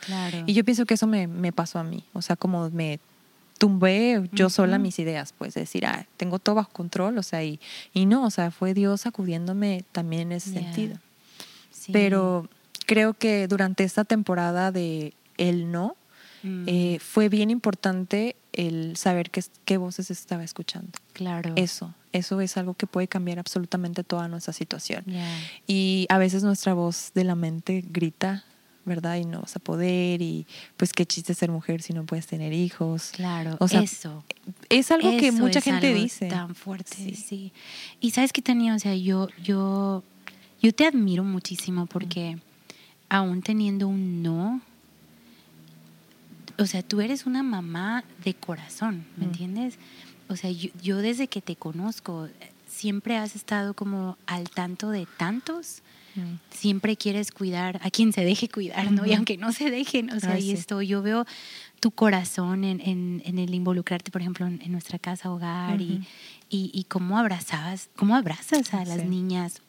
[0.46, 3.00] Y yo pienso que eso me, me pasó a mí, o sea, como me
[3.58, 7.60] tumbé yo sola mis ideas, pues decir, ah, tengo todo bajo control, o sea, y,
[7.92, 10.98] y no, o sea, fue Dios acudiéndome también en ese sentido.
[11.92, 12.48] Pero
[12.86, 15.96] creo que durante esta temporada de el no,
[16.42, 16.64] mm.
[16.66, 20.90] eh, fue bien importante el saber qué, qué voces estaba escuchando.
[21.12, 21.52] Claro.
[21.56, 25.04] Eso, eso es algo que puede cambiar absolutamente toda nuestra situación.
[25.66, 28.44] Y a veces nuestra voz de la mente grita,
[28.88, 29.16] ¿verdad?
[29.16, 30.46] Y no vas a poder, y
[30.76, 33.10] pues qué chiste ser mujer si no puedes tener hijos.
[33.12, 34.24] Claro, o sea, eso.
[34.68, 36.28] Es algo que mucha gente dice.
[36.28, 37.52] Tan fuerte, sí.
[38.00, 40.02] Y sabes que tenía, o sea, yo, yo,
[40.60, 42.38] yo te admiro muchísimo porque
[43.08, 44.60] aún teniendo un no,
[46.58, 49.78] o sea, tú eres una mamá de corazón, ¿me entiendes?
[50.28, 52.28] O sea, yo, desde que te conozco,
[52.66, 55.82] siempre has estado como al tanto de tantos,
[56.50, 59.06] siempre quieres cuidar a quien se deje cuidar, ¿no?
[59.06, 61.26] Y aunque no se dejen, o sea, ahí estoy, yo veo
[61.80, 66.04] tu corazón en, el involucrarte, por ejemplo, en, nuestra casa hogar y,
[66.50, 69.62] y, cómo abrazabas, cómo abrazas a las niñas.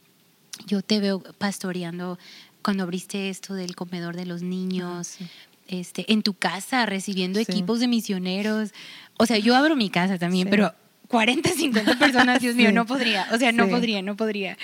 [0.65, 2.17] Yo te veo pastoreando
[2.61, 5.25] cuando abriste esto del comedor de los niños, ah,
[5.67, 8.71] este, en tu casa recibiendo equipos de misioneros.
[9.17, 10.73] O sea, yo abro mi casa también, pero
[11.09, 13.27] 40, 50 personas, Dios mío, no podría.
[13.33, 14.57] O sea, no podría, no podría.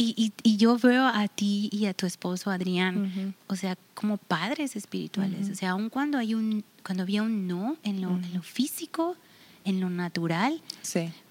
[0.00, 4.76] Y, y, yo veo a ti y a tu esposo Adrián, o sea, como padres
[4.76, 5.50] espirituales.
[5.50, 9.16] O sea, aun cuando hay un, cuando había un no en lo, en lo físico,
[9.64, 10.62] en lo natural,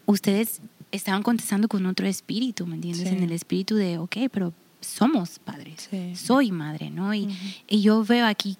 [0.05, 0.59] ustedes
[0.91, 3.07] estaban contestando con otro espíritu, ¿me entiendes?
[3.07, 7.13] En el espíritu de, ok, pero somos padres, soy madre, ¿no?
[7.13, 7.29] Y,
[7.69, 8.57] y yo veo aquí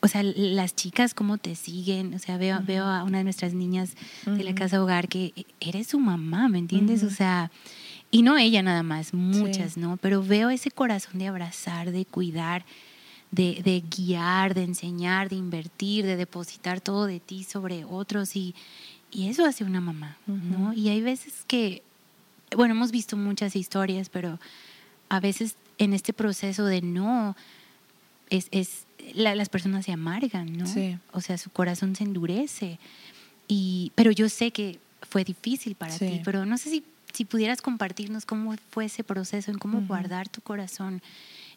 [0.00, 3.54] o sea, las chicas cómo te siguen, o sea, veo, veo a una de nuestras
[3.54, 3.94] niñas
[4.26, 7.02] de la casa hogar que eres su mamá, ¿me entiendes?
[7.02, 7.50] O sea,
[8.10, 9.96] y no ella nada más, muchas, ¿no?
[9.98, 12.64] Pero veo ese corazón de abrazar, de cuidar,
[13.30, 18.54] de, de, guiar, de enseñar, de invertir, de depositar todo de ti sobre otros y,
[19.10, 20.72] y eso hace una mamá, ¿no?
[20.72, 21.82] Y hay veces que,
[22.56, 24.38] bueno, hemos visto muchas historias, pero
[25.10, 27.36] a veces en este proceso de no,
[28.30, 30.64] es, es las personas se amargan, ¿no?
[31.12, 32.78] O sea, su corazón se endurece.
[33.46, 36.84] Y, pero yo sé que fue difícil para ti, pero no sé si,
[37.18, 41.02] si pudieras compartirnos cómo fue ese proceso, en cómo guardar tu corazón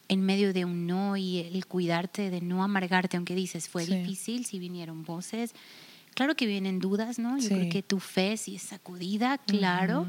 [0.08, 4.43] en medio de un no y el cuidarte de no amargarte, aunque dices fue difícil,
[4.43, 5.54] si vinieron voces.
[6.15, 7.38] Claro que vienen dudas, ¿no?
[7.38, 10.08] Yo creo que tu fe sí es sacudida, claro.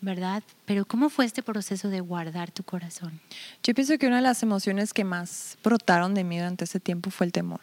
[0.00, 0.42] ¿verdad?
[0.64, 3.20] Pero ¿cómo fue este proceso de guardar tu corazón?
[3.62, 7.10] Yo pienso que una de las emociones que más brotaron de mí durante ese tiempo
[7.10, 7.60] fue el temor.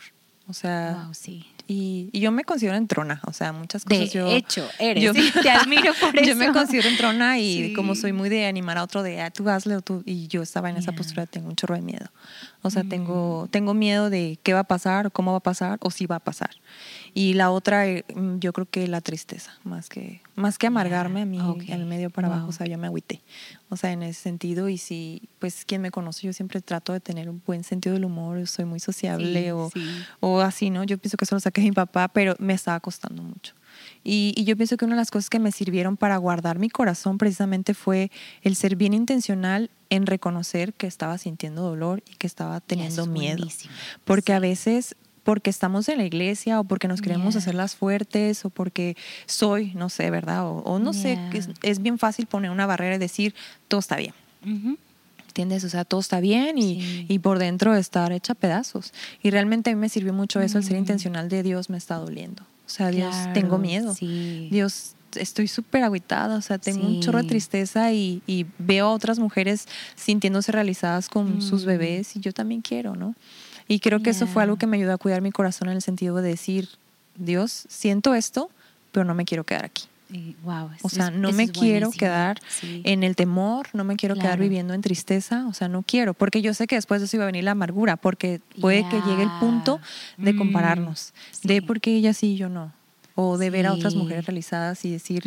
[0.48, 1.48] O sea, sí.
[1.68, 4.28] y, y, yo me considero entrona, o sea, muchas cosas de yo...
[4.28, 6.26] hecho, eres, yo, te admiro por eso.
[6.30, 9.50] Yo me considero entrona y como soy muy de animar a otro de, ah, tú
[9.50, 10.04] hazle o tú...
[10.06, 12.12] Y yo estaba en esa postura, tengo un chorro de miedo.
[12.62, 13.50] O sea, tengo, mm.
[13.50, 16.18] tengo miedo de qué va a pasar, o cómo va a pasar, o si va
[16.18, 16.52] a pasar.
[17.18, 21.22] Y la otra, eh, mm, yo creo que la tristeza, más que, más que amargarme
[21.22, 23.22] a mí en el medio para abajo, o sea, yo me agüité.
[23.70, 27.00] O sea, en ese sentido, y si, pues quien me conoce, yo siempre trato de
[27.00, 29.72] tener un buen sentido del humor, soy muy sociable o,
[30.20, 30.84] o así, ¿no?
[30.84, 33.56] Yo pienso que eso lo saqué de mi papá, pero me estaba costando mucho.
[34.04, 36.70] Y, y, yo pienso que una de las cosas que me sirvieron para guardar mi
[36.70, 42.28] corazón precisamente fue el ser bien intencional en reconocer que estaba sintiendo dolor y que
[42.28, 43.48] estaba teniendo miedo.
[44.04, 44.96] Porque a veces
[45.26, 49.74] porque estamos en la iglesia o porque nos queremos hacer las fuertes o porque soy,
[49.74, 50.46] no sé, ¿verdad?
[50.46, 53.34] O, no sé, es, es, bien fácil poner una barrera y decir,
[53.68, 54.14] todo está bien.
[55.28, 55.64] ¿Entiendes?
[55.64, 58.94] O sea, todo está bien y, y, por dentro estar hecha pedazos.
[59.24, 61.96] Y realmente a mí me sirvió mucho eso, el ser intencional de Dios me está
[61.96, 62.44] doliendo.
[62.44, 63.96] O sea, Dios, tengo miedo.
[64.00, 68.92] Dios, estoy súper aguitada, o sea, tengo un chorro de tristeza y, y, veo a
[68.92, 71.68] otras mujeres sintiéndose realizadas con sus mm.
[71.68, 73.16] bebés y yo también quiero, ¿no?
[73.68, 75.82] Y creo que eso fue algo que me ayudó a cuidar mi corazón en el
[75.82, 76.70] sentido de decir,
[77.16, 78.50] Dios, siento esto,
[78.92, 79.84] pero no me quiero quedar aquí.
[80.44, 84.74] wow, o sea, no me quiero quedar en el temor, no me quiero quedar viviendo
[84.74, 87.28] en tristeza, o sea, no quiero, porque yo sé que después de eso iba a
[87.28, 89.80] venir la amargura, porque puede que llegue el punto
[90.18, 92.72] de mm, compararnos, de por qué ella sí y yo no,
[93.16, 95.24] o de ver a otras mujeres realizadas y decir,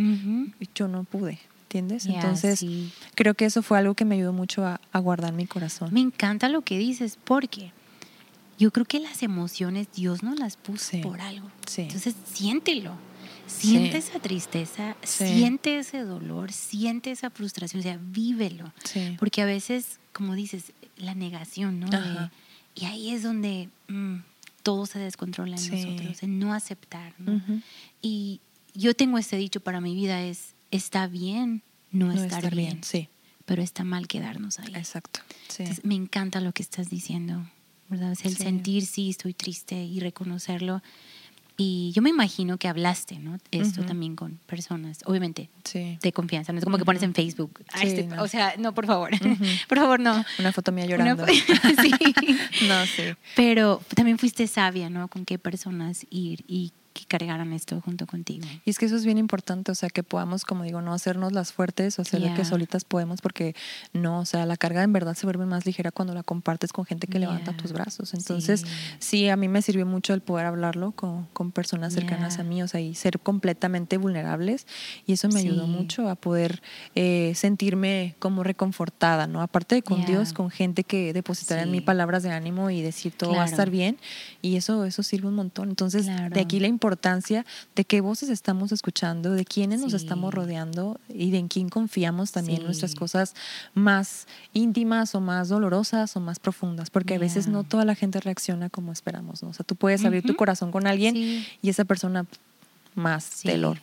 [0.75, 1.39] yo no pude.
[1.65, 2.07] ¿Entiendes?
[2.07, 2.65] Entonces,
[3.15, 5.93] creo que eso fue algo que me ayudó mucho a, a guardar mi corazón.
[5.93, 7.73] Me encanta lo que dices, porque
[8.59, 11.51] yo creo que las emociones Dios nos las puso por algo.
[11.77, 12.97] Entonces, siéntelo.
[13.47, 18.73] Siente esa tristeza, siente ese dolor, siente esa frustración, o sea, vívelo.
[19.19, 21.89] Porque a veces, como dices, la negación, ¿no?
[22.75, 24.19] y ahí es donde mm,
[24.63, 27.41] todo se descontrola en nosotros, en no aceptar, ¿no?
[28.03, 28.41] Y
[28.75, 33.09] yo tengo este dicho para mi vida, es, está bien no, estar, bien, sí.
[33.47, 34.75] pero está mal quedarnos ahí.
[34.75, 35.21] Exacto.
[35.83, 37.45] me encanta lo que estás diciendo.
[37.89, 38.15] ¿Verdad?
[38.23, 40.83] el sentir, sí, estoy triste y reconocerlo.
[41.61, 43.37] Y yo me imagino que hablaste, ¿no?
[43.51, 46.53] Esto también con personas, obviamente, de confianza.
[46.53, 47.65] No es como que pones en Facebook.
[47.83, 49.11] Este, o sea, no, por favor.
[49.69, 50.25] por favor, no.
[50.39, 51.27] Una foto mía llorando.
[51.27, 51.93] sí.
[52.69, 53.03] no, sí.
[53.35, 55.09] Pero también fuiste sabia, ¿no?
[55.09, 58.45] Con qué personas ir y que cargaran esto junto contigo.
[58.65, 61.33] Y es que eso es bien importante, o sea, que podamos, como digo, no hacernos
[61.33, 63.55] las fuertes o hacer lo que solitas podemos, porque
[63.93, 66.85] no, o sea, la carga en verdad se vuelve más ligera cuando la compartes con
[66.85, 68.15] gente que levanta tus brazos.
[68.15, 68.65] Entonces,
[68.99, 69.29] sí.
[69.29, 72.69] a mí me sirvió mucho el poder hablarlo con, con personas cercanas a mí, o
[72.69, 74.67] sea, y ser completamente vulnerables.
[75.07, 76.63] Y eso me ayudó mucho a poder
[76.97, 79.41] eh, sentirme como reconfortada, ¿no?
[79.41, 83.13] Aparte de con Dios, con gente que depositará en mí palabras de ánimo y decir
[83.17, 83.99] todo va a estar bien.
[84.43, 85.69] Y eso, eso sirve un montón.
[85.69, 91.01] Entonces, de aquí la importancia de qué voces estamos escuchando, de quiénes nos estamos rodeando
[91.09, 93.35] y de en quién confiamos también nuestras cosas
[93.75, 98.21] más íntimas o más dolorosas o más profundas, porque a veces no toda la gente
[98.21, 99.51] reacciona como esperamos, ¿no?
[99.51, 102.27] O sea, tú puedes abrir tu corazón con alguien y esa persona
[102.95, 103.77] más te lo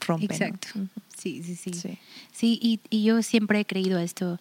[0.00, 0.26] rompe.
[0.26, 0.68] Exacto.
[1.16, 1.98] Sí, sí, sí.
[2.32, 4.38] Sí, y, y yo siempre he creído esto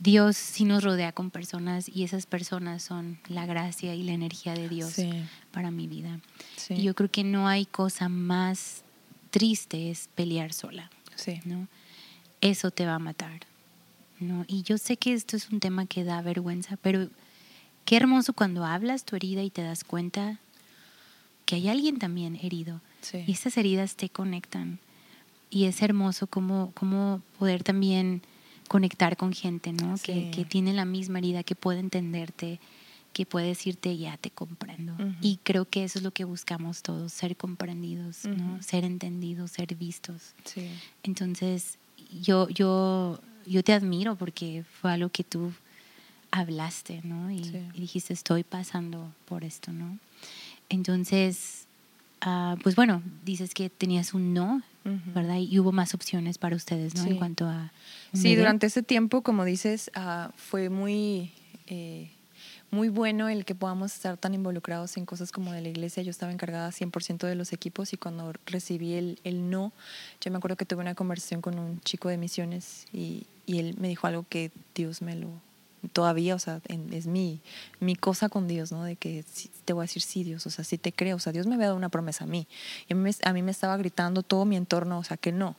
[0.00, 4.54] Dios sí nos rodea con personas y esas personas son la gracia y la energía
[4.54, 4.94] de Dios
[5.50, 6.20] para mi vida.
[6.70, 8.84] Y yo creo que no hay cosa más
[9.30, 10.90] triste es pelear sola.
[11.44, 11.66] ¿no?
[12.40, 13.40] Eso te va a matar.
[14.20, 14.44] ¿no?
[14.48, 17.08] Y yo sé que esto es un tema que da vergüenza, pero
[17.84, 20.38] qué hermoso cuando hablas tu herida y te das cuenta
[21.44, 22.80] que hay alguien también herido.
[23.12, 24.80] Y estas heridas te conectan.
[25.50, 28.22] Y es hermoso como, como poder también
[28.68, 29.96] conectar con gente, ¿no?
[30.02, 32.60] Que, que, tiene la misma herida, que puede entenderte,
[33.12, 34.94] que puede decirte, ya te comprendo.
[35.20, 38.62] Y creo que eso es lo que buscamos todos, ser comprendidos, ¿no?
[38.62, 40.34] Ser entendidos, ser vistos.
[40.44, 40.68] Sí.
[41.02, 41.78] Entonces,
[42.22, 45.52] yo, yo, yo te admiro porque fue algo que tú
[46.30, 47.30] hablaste, ¿no?
[47.30, 47.40] Y,
[47.74, 49.98] y dijiste, estoy pasando por esto, ¿no?
[50.68, 51.66] Entonces,
[52.24, 54.62] uh, pues bueno, dices que tenías un no
[55.14, 55.36] ¿verdad?
[55.36, 57.04] Y hubo más opciones para ustedes, ¿no?
[57.04, 57.72] En cuanto a...
[58.12, 61.32] Sí, durante ese tiempo, como dices, uh, fue muy...
[61.66, 62.10] Eh,
[62.70, 66.02] muy bueno el que podamos estar tan involucrados en cosas como de la iglesia.
[66.02, 69.72] Yo estaba encargada 100% de los equipos y cuando recibí el, el, no,
[70.20, 73.74] yo me acuerdo que tuve una conversación con un chico de misiones y, y él
[73.78, 75.28] me dijo algo que Dios me lo,
[75.92, 76.60] todavía, o sea,
[76.92, 77.40] es mi,
[77.80, 78.84] mi cosa con Dios, ¿no?
[78.84, 79.24] De que
[79.64, 81.54] te voy a decir sí, Dios, o sea, sí te creo, o sea, Dios me
[81.54, 82.46] había dado una promesa a mí.
[82.88, 85.56] Y a mí, a mí me estaba gritando todo mi entorno, o sea, que no.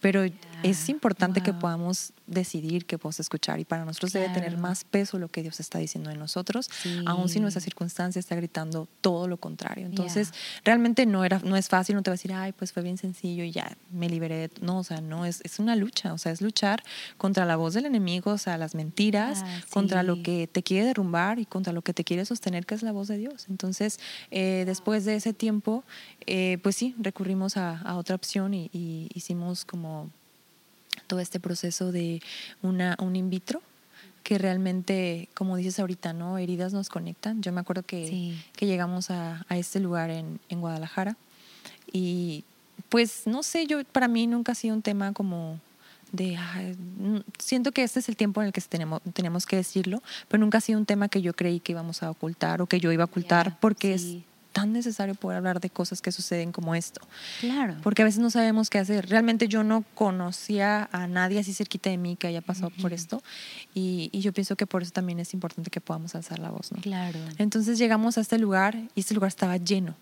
[0.00, 0.24] Pero
[0.62, 5.18] es importante que podamos decidir qué podemos escuchar y para nosotros debe tener más peso
[5.18, 6.70] lo que Dios está diciendo en nosotros,
[7.06, 9.86] aun si nuestra circunstancia está gritando todo lo contrario.
[9.86, 10.32] Entonces,
[10.64, 12.98] realmente no, era, no es fácil, no te va a decir, ay, pues fue bien
[12.98, 14.50] sencillo y ya me liberé.
[14.60, 16.82] No, o sea, no, es, es una lucha, o sea, es luchar
[17.18, 20.86] contra la voz del enemigo, o sea, las mentiras, ah, contra lo que te quiere
[20.86, 23.46] derrumbar y contra lo que te quiere sostener, que es la voz de Dios.
[23.48, 23.98] Entonces,
[24.30, 25.84] eh, después de ese tiempo,
[26.26, 30.10] eh, pues sí, recurrimos a, a otra opción y, y hicimos como
[31.10, 32.22] todo este proceso de
[32.62, 33.60] una, un in vitro
[34.22, 36.38] que realmente, como dices ahorita, ¿no?
[36.38, 37.42] Heridas nos conectan.
[37.42, 41.16] Yo me acuerdo que, que llegamos a, a, este lugar en, en, Guadalajara
[41.92, 42.44] y
[42.90, 45.58] pues no sé, yo para mí nunca ha sido un tema como
[46.12, 46.38] de,
[47.38, 50.58] siento que este es el tiempo en el que tenemos, tenemos que decirlo, pero nunca
[50.58, 53.02] ha sido un tema que yo creí que íbamos a ocultar o que yo iba
[53.02, 54.16] a ocultar porque es
[54.52, 57.00] tan necesario poder hablar de cosas que suceden como esto.
[57.40, 57.76] Claro.
[57.82, 59.08] Porque a veces no sabemos qué hacer.
[59.08, 63.22] Realmente yo no conocía a nadie así cerquita de mí que haya pasado por esto.
[63.74, 66.72] Y, y, yo pienso que por eso también es importante que podamos alzar la voz,
[66.72, 66.80] ¿no?
[66.80, 67.18] Claro.
[67.38, 69.94] Entonces llegamos a este lugar y este lugar estaba lleno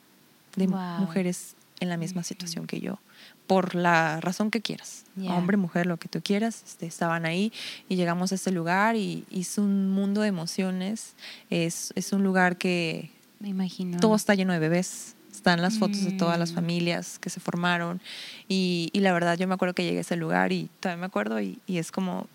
[0.56, 2.98] de mujeres en la misma situación que yo.
[3.46, 5.04] Por la razón que quieras.
[5.28, 6.62] Hombre, mujer, lo que tú quieras.
[6.66, 7.52] Este, estaban ahí
[7.88, 11.14] y llegamos a este lugar y, y es un mundo de emociones.
[11.48, 13.98] Es, es un lugar que me imagino.
[14.00, 15.14] Todo está lleno de bebés.
[15.32, 16.54] Están las fotos de todas las mm.
[16.54, 18.00] familias que se formaron.
[18.48, 21.06] Y, y, la verdad, yo me acuerdo que llegué a ese lugar y todavía me
[21.06, 22.26] acuerdo y, y es como,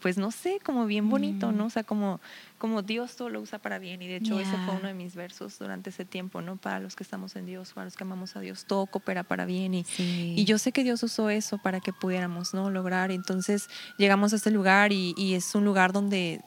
[0.00, 1.64] pues no sé, como bien bonito, ¿no?
[1.64, 1.66] Mm.
[1.66, 2.20] O sea, como,
[2.56, 4.00] como Dios todo lo usa para bien.
[4.00, 6.56] Y de hecho, ese fue uno de mis versos durante ese tiempo, ¿no?
[6.56, 9.44] Para los que estamos en Dios, para los que amamos a Dios, todo coopera para
[9.44, 9.74] bien.
[9.74, 12.70] Y, y yo sé que Dios usó eso para que pudiéramos, ¿no?
[12.70, 13.10] Lograr.
[13.10, 16.40] Entonces, llegamos a este lugar y, y es un lugar donde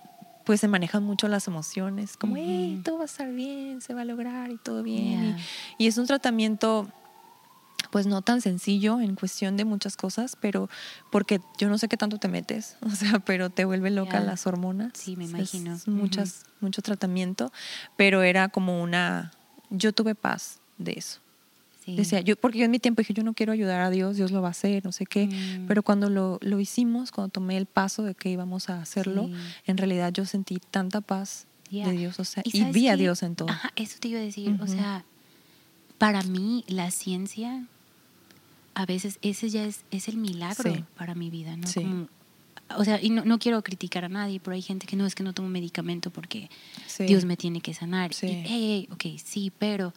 [0.52, 4.02] pues se manejan mucho las emociones, como, hey, todo va a estar bien, se va
[4.02, 5.38] a lograr y todo bien.
[5.78, 6.90] Y, es un tratamiento,
[7.90, 10.70] pues no tan sencillo en cuestión de muchas cosas, pero
[11.10, 14.46] porque yo no sé qué tanto te metes, o sea, pero te vuelve loca las
[14.46, 14.92] hormonas.
[14.94, 15.78] Sí, me imagino.
[15.86, 17.54] muchas, Mucho tratamiento,
[17.96, 19.32] pero era como una,
[19.70, 21.22] yo tuve paz de eso.
[21.86, 24.32] Decía, yo, porque yo en mi tiempo dije, yo no quiero ayudar a Dios, Dios
[24.32, 25.28] lo va a hacer, no sé qué.
[25.28, 25.66] Mm.
[25.68, 29.30] Pero cuando lo, lo, hicimos, cuando tomé el paso de que íbamos a hacerlo,
[29.66, 33.36] en realidad yo sentí tanta paz de Dios, o sea, y, vi a Dios en
[33.36, 33.50] todo.
[33.50, 35.06] Ajá, eso te iba a decir, o sea,
[35.98, 37.66] para mí la ciencia,
[38.74, 41.68] a veces ese ya es, es el milagro para mi vida, ¿no?
[41.74, 42.08] Como,
[42.78, 45.16] o sea, y no, no, quiero criticar a nadie, pero hay gente que no es
[45.16, 46.50] que no tomo medicamento porque
[47.00, 48.12] Dios me tiene que sanar.
[48.22, 49.94] Y, hey, ok, sí, pero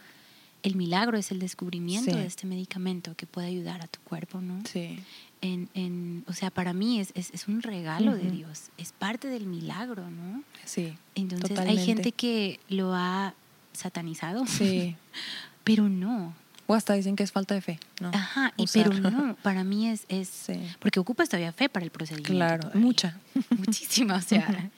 [0.64, 4.62] el milagro es el descubrimiento de este medicamento que puede ayudar a tu cuerpo, ¿no?
[4.64, 4.98] Sí.
[5.42, 9.28] En, en, o sea, para mí es, es, es un regalo de Dios, es parte
[9.28, 10.42] del milagro, ¿no?
[10.64, 10.96] Sí.
[11.14, 13.34] Entonces hay gente que lo ha
[13.74, 14.96] satanizado, sí.
[15.64, 16.34] pero no.
[16.66, 18.08] O hasta dicen que es falta de fe, ¿no?
[18.14, 20.46] Ajá, y pero no, para mí es, es
[20.78, 22.32] porque ocupas todavía fe para el procedimiento.
[22.32, 23.20] Claro, mucha.
[23.50, 24.70] Muchísima, o sea,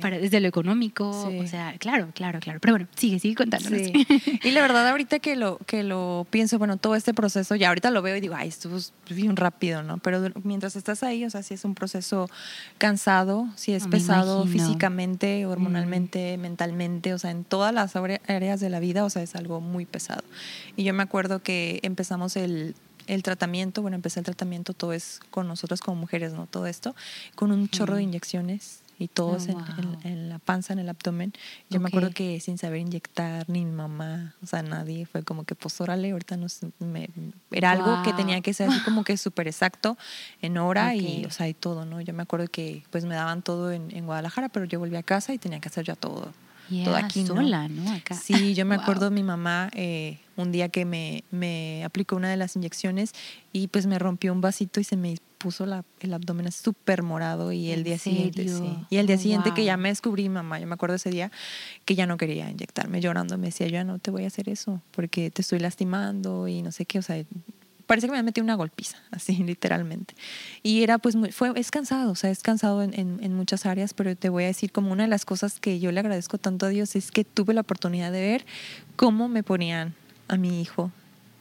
[0.00, 2.58] para, desde lo económico, o sea, claro, claro, claro.
[2.60, 3.80] Pero bueno, sigue, sigue contándonos.
[4.42, 7.90] Y la verdad, ahorita que lo, que lo pienso, bueno, todo este proceso, ya ahorita
[7.90, 9.98] lo veo y digo, ay, esto es bien rápido, ¿no?
[9.98, 12.28] Pero mientras estás ahí, o sea, si es un proceso
[12.78, 18.80] cansado, si es pesado físicamente, hormonalmente, mentalmente, o sea, en todas las áreas de la
[18.80, 20.22] vida, o sea, es algo muy pesado.
[20.76, 22.74] Y yo me acuerdo que empezamos el,
[23.06, 26.46] el tratamiento, bueno, empecé el tratamiento, todo es con nosotros como mujeres, ¿no?
[26.46, 26.94] Todo esto,
[27.34, 29.58] con un chorro de inyecciones y todos oh,
[30.02, 31.32] en, la panza, en el abdomen.
[31.70, 35.44] Yo me acuerdo que sin saber inyectar, ni mi mamá, o sea, nadie, fue como
[35.44, 36.46] que, pues órale, ahorita no
[36.80, 37.08] me,
[37.50, 39.96] era algo que tenía que ser así como que súper exacto
[40.42, 42.00] en hora y, o sea, y todo, ¿no?
[42.00, 45.02] Yo me acuerdo que pues me daban todo en, en Guadalajara, pero yo volví a
[45.02, 46.32] casa y tenía que hacer ya todo
[46.84, 47.90] todo aquí, sola, ¿no?
[47.92, 48.14] Acá.
[48.14, 52.36] Sí, yo me acuerdo mi mamá eh, un día que me, me aplicó una de
[52.36, 53.12] las inyecciones
[53.52, 57.52] y pues me rompió un vasito y se me puso la, el abdomen súper morado
[57.52, 58.76] y el día siguiente, sí.
[58.90, 61.30] Y el día oh, siguiente que ya me descubrí, mamá, yo me acuerdo ese día
[61.84, 64.48] que ya no quería inyectarme llorando, me decía, yo ya no te voy a hacer
[64.48, 67.24] eso porque te estoy lastimando y no sé qué, o sea,
[67.88, 70.14] parece que me metido una golpiza, así literalmente.
[70.62, 73.94] Y era pues, muy, fue, es cansado, o sea, es cansado en, en, muchas áreas,
[73.94, 76.66] pero te voy a decir como una de las cosas que yo le agradezco tanto
[76.66, 78.46] a Dios es que tuve la oportunidad de ver
[78.96, 79.94] cómo me ponían
[80.28, 80.90] a mi hijo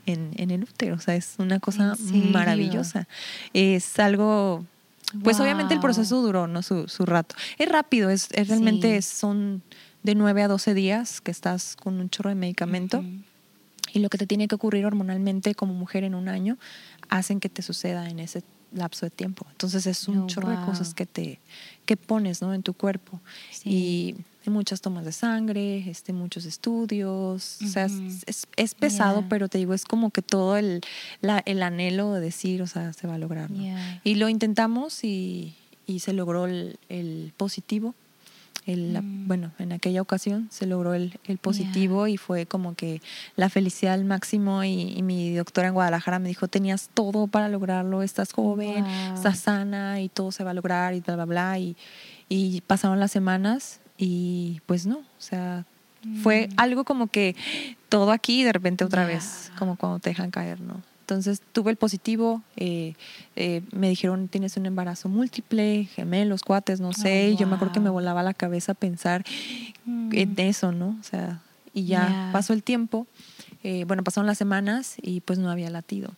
[0.05, 1.95] en, en el útero, o sea, es una cosa
[2.31, 3.07] maravillosa.
[3.53, 4.65] Es algo
[5.23, 6.61] pues obviamente el proceso duró ¿no?
[6.61, 7.35] su, su rato.
[7.57, 9.61] Es rápido, es, realmente son
[10.03, 13.03] de 9 a 12 días que estás con un chorro de medicamento
[13.93, 16.57] y lo que te tiene que ocurrir hormonalmente como mujer en un año
[17.09, 19.45] hacen que te suceda en ese lapso de tiempo.
[19.51, 21.39] Entonces es un oh, chorro de cosas que te
[21.85, 22.53] que pones ¿no?
[22.53, 23.21] en tu cuerpo.
[23.63, 24.15] Y
[24.49, 27.59] muchas tomas de sangre, este, muchos estudios.
[27.63, 30.81] O sea, es, es, pesado, pero te digo, es como que todo el,
[31.21, 33.49] la, el anhelo de decir, o sea, se va a lograr.
[34.03, 35.55] Y lo intentamos y,
[35.85, 37.93] y se logró el, el positivo
[38.75, 39.27] Mm.
[39.27, 43.01] Bueno, en aquella ocasión se logró el, el positivo y fue como que
[43.37, 48.03] la felicidad al máximo y, mi doctora en Guadalajara me dijo, tenías todo para lograrlo,
[48.03, 51.59] estás joven, estás sana y todo se va a lograr y bla, bla, bla.
[51.59, 51.77] Y,
[52.27, 55.65] y pasaron las semanas y pues no, o sea,
[56.21, 56.53] fue mm.
[56.57, 57.35] algo como que
[57.89, 60.81] todo aquí y de repente otra vez, como cuando te dejan caer, ¿no?
[61.01, 62.93] Entonces tuve el positivo, eh,
[63.37, 67.73] eh, me dijeron tienes un embarazo múltiple, gemelos, cuates, no sé, y yo me acuerdo
[67.73, 69.23] que me volaba la cabeza pensar
[69.85, 70.09] mm.
[70.11, 70.97] en eso, ¿no?
[70.99, 71.41] O sea,
[71.73, 73.07] y ya pasó el tiempo,
[73.63, 76.11] eh, bueno, pasaron las semanas y pues no había latido.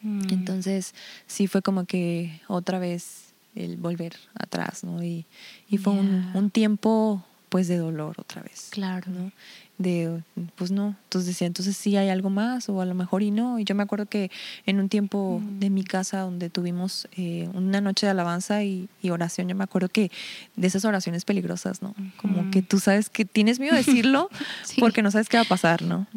[0.00, 0.28] Mm.
[0.30, 0.94] Entonces
[1.26, 3.25] sí fue como que otra vez
[3.56, 5.02] el volver atrás, ¿no?
[5.02, 5.26] Y,
[5.68, 8.68] y fue un, un, tiempo pues de dolor otra vez.
[8.70, 9.10] Claro.
[9.10, 9.32] ¿no?
[9.78, 10.22] de,
[10.54, 13.58] pues no, entonces decía, entonces sí hay algo más o a lo mejor y no.
[13.58, 14.30] Y yo me acuerdo que
[14.64, 15.58] en un tiempo mm.
[15.58, 19.88] de mi casa donde tuvimos eh, una noche de alabanza y, oración, yo me acuerdo
[19.88, 20.10] que
[20.56, 21.94] de esas oraciones peligrosas, ¿no?
[22.16, 24.30] Como que tú sabes que tienes miedo de decirlo
[24.80, 26.08] porque no sabes qué va a pasar, ¿no?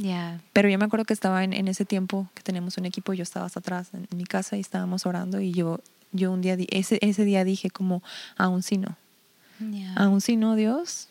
[0.54, 3.45] Pero yo me acuerdo que estaba en, ese tiempo que teníamos un equipo, yo estaba
[3.45, 7.26] hasta atrás en, mi casa y estábamos orando y yo, yo un día, ese, ese
[7.26, 8.04] día dije como,
[8.38, 8.98] aún si no,
[9.95, 11.10] aún si no, Dios,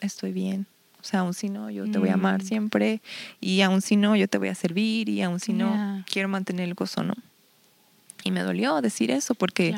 [0.00, 0.66] estoy bien
[1.00, 2.46] o sea, aún si no, yo te voy a amar mm.
[2.46, 3.00] siempre
[3.40, 6.68] y aún si no, yo te voy a servir y aún si no, quiero mantener
[6.68, 7.14] el gozo, ¿no?
[8.24, 9.76] Y me dolió decir eso porque,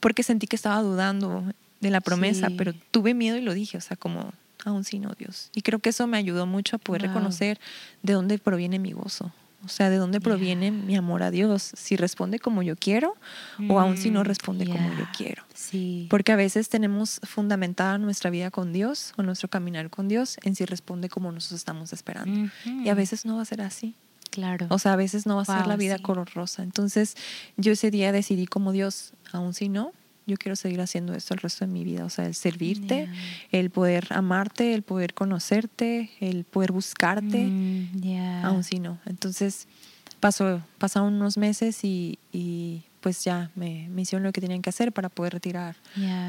[0.00, 1.44] porque sentí que estaba dudando
[1.80, 4.32] de la promesa, pero tuve miedo y lo dije, o sea, como
[4.64, 5.50] aún si no, Dios.
[5.54, 7.58] Y creo que eso me ayudó mucho a poder reconocer
[8.02, 9.32] de dónde proviene mi gozo.
[9.64, 11.72] O sea, ¿de dónde proviene mi amor a Dios?
[11.74, 13.16] Si responde como yo quiero
[13.68, 15.42] o aún si no mm, responde como yo quiero.
[15.54, 16.06] Sí.
[16.10, 20.54] Porque a veces tenemos fundamentada nuestra vida con Dios o nuestro caminar con Dios en
[20.54, 22.50] si responde como nosotros estamos esperando.
[22.64, 23.94] Y a veces no va a ser así.
[24.30, 24.66] Claro.
[24.70, 26.62] O sea, a veces no va a ser la vida color rosa.
[26.64, 27.16] Entonces,
[27.56, 29.92] yo ese día decidí como Dios, aún si no,
[30.26, 33.08] yo quiero seguir haciendo esto el resto de mi vida, o sea, el servirte,
[33.52, 38.98] el poder amarte, el poder conocerte, el poder buscarte, mm, aún si no.
[39.06, 39.68] Entonces,
[40.20, 44.70] pasó, pasaron unos meses y, y pues ya me, me, hicieron lo que tenían que
[44.70, 45.76] hacer para poder retirar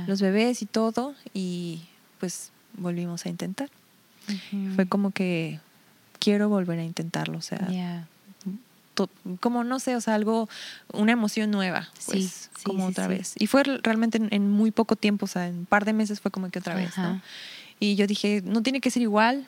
[0.07, 1.81] los bebés y todo, y
[2.19, 3.69] pues volvimos a intentar.
[4.75, 5.59] Fue como que
[6.19, 8.05] quiero volver a intentarlo, o sea,
[9.39, 10.49] como no sé, o sea, algo,
[10.93, 13.33] una emoción nueva, pues, como otra vez.
[13.37, 16.31] Y fue realmente en, muy poco tiempo, o sea, en un par de meses fue
[16.31, 17.21] como que otra vez, ¿no?
[17.79, 19.45] Y yo dije, no tiene que ser igual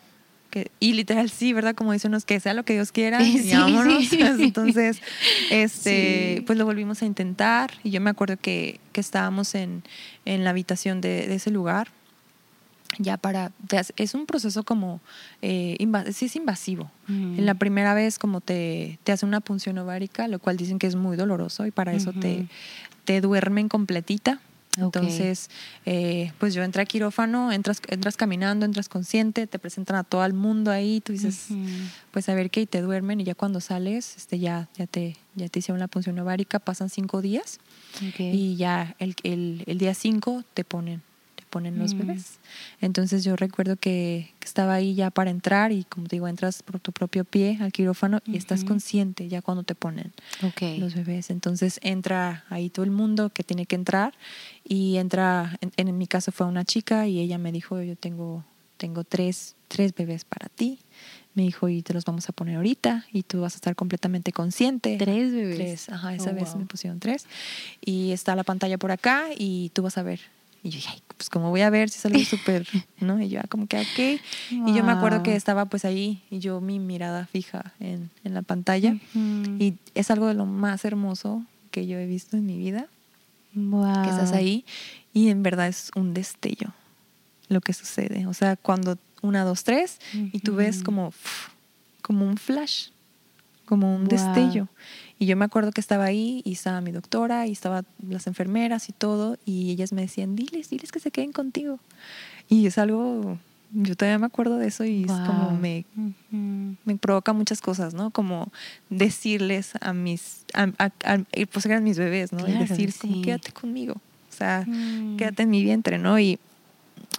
[0.50, 1.76] que, y literal sí, ¿verdad?
[1.76, 4.12] Como dicen unos, que sea lo que Dios quiera, y vámonos.
[4.12, 5.02] Entonces,
[5.50, 9.84] este, pues lo volvimos a intentar y yo me acuerdo que, que estábamos en,
[10.26, 11.90] en la habitación de, de ese lugar
[13.00, 13.52] ya para,
[13.98, 15.02] es un proceso como,
[15.42, 15.78] eh,
[16.14, 16.90] sí es invasivo.
[17.08, 20.88] En la primera vez como te, te hace una punción ovárica, lo cual dicen que
[20.88, 22.48] es muy doloroso y para eso te,
[23.06, 24.40] te duermen completita.
[24.78, 25.50] Entonces,
[25.88, 30.24] eh, pues yo entré a quirófano, entras, entras caminando, entras consciente, te presentan a todo
[30.24, 31.48] el mundo ahí, tú dices,
[32.12, 35.18] pues a ver qué, y te duermen y ya cuando sales, este, ya, ya, te,
[35.34, 37.60] ya te hicieron la punción ovárica, pasan cinco días
[38.20, 41.02] y ya el, el, el día cinco te ponen
[41.58, 41.98] ponen los mm.
[41.98, 42.38] bebés.
[42.82, 46.80] Entonces yo recuerdo que, estaba ahí ya para entrar y como te digo, entras por
[46.80, 50.14] tu propio pie al quirófano y estás consciente ya cuando te ponen
[50.80, 51.32] los bebés.
[51.32, 54.14] Entonces entra ahí todo el mundo que tiene que entrar
[54.64, 58.46] y entra, en, en mi caso fue una chica y ella me dijo, yo tengo,
[58.78, 60.80] tengo tres, tres bebés para ti
[61.38, 64.32] me dijo, y te los vamos a poner ahorita y tú vas a estar completamente
[64.32, 64.98] consciente.
[64.98, 65.58] Tres bebés.
[65.58, 67.28] Tres, ajá, esa oh, vez me pusieron tres.
[67.80, 70.20] Y está la pantalla por acá y tú vas a ver
[70.64, 72.68] y yo dije, pues como voy a ver si sale súper,
[73.00, 73.22] ¿no?
[73.22, 74.22] Y yo, ah, como que, ok.
[74.68, 78.34] Y yo me acuerdo que estaba pues ahí y yo mi mirada fija en, en
[78.34, 78.98] la pantalla.
[79.14, 82.88] Y es algo de lo más hermoso que yo he visto en mi vida.
[83.54, 84.04] Wow.
[84.04, 84.66] Que estás ahí
[85.14, 86.74] y en verdad es un destello
[87.50, 88.28] lo que sucede.
[88.28, 91.14] O sea, cuando una, dos, tres y tú ves como,
[92.02, 92.90] como un flash,
[93.66, 94.68] como un destello.
[95.20, 98.90] Y yo me acuerdo que estaba ahí y estaba mi doctora y estaban las enfermeras
[98.90, 101.80] y todo y ellas me decían, diles, diles que se queden contigo.
[102.50, 103.40] Y es algo,
[103.72, 105.86] yo todavía me acuerdo de eso y es como me,
[106.86, 108.12] me provoca muchas cosas, ¿no?
[108.12, 108.52] Como
[108.90, 110.68] decirles a mis, a,
[111.52, 112.48] pues eran mis bebés, ¿no?
[112.48, 115.18] y decir, como, quédate conmigo, o sea, mm.
[115.18, 116.20] quédate en mi vientre, ¿no?
[116.20, 116.40] Y,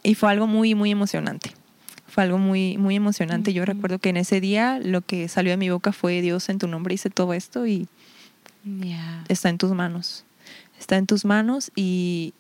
[0.05, 1.58] y fue algo muy, muy emocionante
[2.09, 3.53] fue algo muy, muy emocionante.
[3.53, 6.59] Yo recuerdo que en ese día lo que salió de mi boca fue Dios en
[6.59, 7.87] tu nombre hice todo esto y
[9.29, 10.25] está en tus manos.
[10.79, 12.35] Está en tus manos y,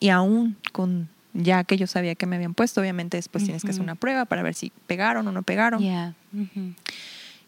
[0.00, 3.70] y aún con ya que yo sabía que me habían puesto, obviamente después tienes que
[3.70, 5.82] hacer una prueba para ver si pegaron o no pegaron.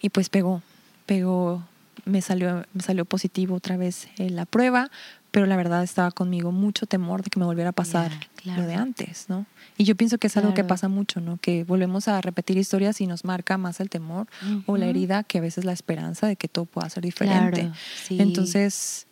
[0.00, 0.62] Y pues pegó,
[1.06, 1.62] pegó,
[2.04, 4.90] me salió, me salió positivo otra vez en la prueba,
[5.35, 8.12] pero la verdad estaba conmigo mucho temor de que me volviera a pasar
[8.45, 9.47] lo de antes, ¿no?
[9.76, 11.39] Y yo pienso que es algo que pasa mucho, ¿no?
[11.39, 14.28] Que volvemos a repetir historias y nos marca más el temor
[14.66, 17.68] o la herida que a veces la esperanza de que todo pueda ser diferente.
[18.11, 19.09] Entonces,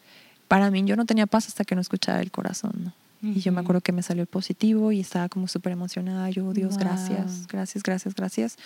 [0.47, 2.93] para mí yo no tenía paz hasta que no escuchaba el corazón, ¿no?
[3.21, 6.31] Y yo me acuerdo que me salió el positivo y estaba como súper emocionada.
[6.31, 8.59] Yo, Dios, gracias, gracias, gracias, gracias.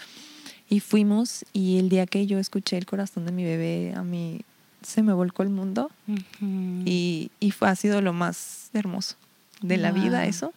[0.68, 4.42] Y fuimos y el día que yo escuché el corazón de mi bebé, a mí
[4.86, 5.90] se me volcó el mundo
[6.84, 9.16] y, y fue, ha sido lo más hermoso
[9.60, 10.52] de la vida eso.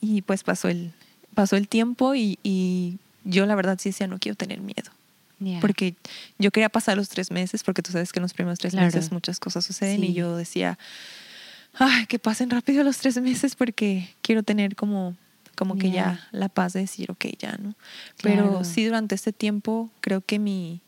[0.00, 0.92] Y pues pasó el,
[1.34, 4.90] pasó el tiempo y, y, yo la verdad sí decía, no quiero tener miedo.
[5.60, 5.94] Porque
[6.38, 9.12] yo quería pasar los tres meses, porque tú sabes que en los primeros tres meses
[9.12, 10.78] muchas cosas suceden y yo decía,
[11.74, 15.14] ay, que pasen rápido los tres meses porque quiero tener como
[15.54, 17.74] como que ya la paz de decir, ok, ya, ¿no?
[18.22, 20.80] Pero sí, durante este tiempo creo que mi,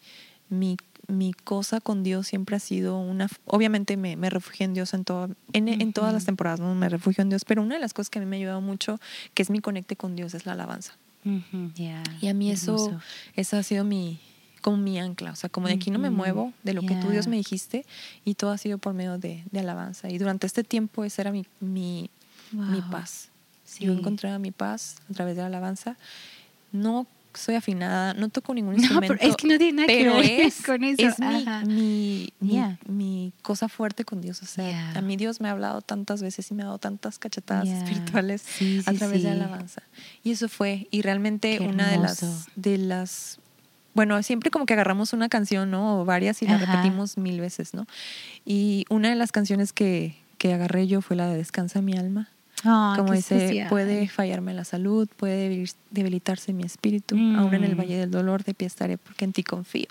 [0.48, 0.76] mi
[1.08, 5.04] mi cosa con Dios siempre ha sido una, obviamente me, me refugié en Dios en,
[5.04, 6.74] todo, en, todas las temporadas, ¿no?
[6.74, 8.60] me refugio en Dios, pero una de las cosas que a mí me ha ayudado
[8.60, 8.98] mucho,
[9.34, 10.94] que es mi conecte con Dios, es la alabanza.
[12.20, 13.00] y a mí eso,
[13.34, 14.20] eso ha sido mi,
[14.62, 17.10] como mi ancla, o sea, como de aquí no me muevo de lo que tú
[17.10, 17.84] Dios me dijiste
[18.24, 20.08] y todo ha sido por medio de, de alabanza.
[20.10, 22.10] Y durante este tiempo esa era mi, mi,
[22.52, 23.30] mi paz.
[23.78, 25.96] Yo encontré mi paz a través de la alabanza.
[26.72, 27.06] No
[27.36, 29.14] soy afinada, no toco ningún instrumento.
[29.14, 31.06] No, pero es que no tiene nada que ver es, con eso.
[31.06, 31.18] Es
[31.66, 34.42] mi, mi, mi, cosa fuerte con Dios.
[34.42, 37.18] O sea, a mí Dios me ha hablado tantas veces y me ha dado tantas
[37.18, 38.44] cachetadas espirituales
[38.86, 39.82] a través de la alabanza.
[40.22, 43.38] Y eso fue, y realmente una de las, de las
[43.94, 46.00] bueno, siempre como que agarramos una canción, ¿no?
[46.00, 47.86] O varias y la repetimos mil veces, ¿no?
[48.44, 52.28] Y una de las canciones que, que agarré yo fue la de Descansa mi alma.
[52.62, 57.78] Como dice, puede fallarme la salud, puede debilitarse mi espíritu, aún en el mm.
[57.78, 59.88] valle del dolor de pie estaré porque en ti confío.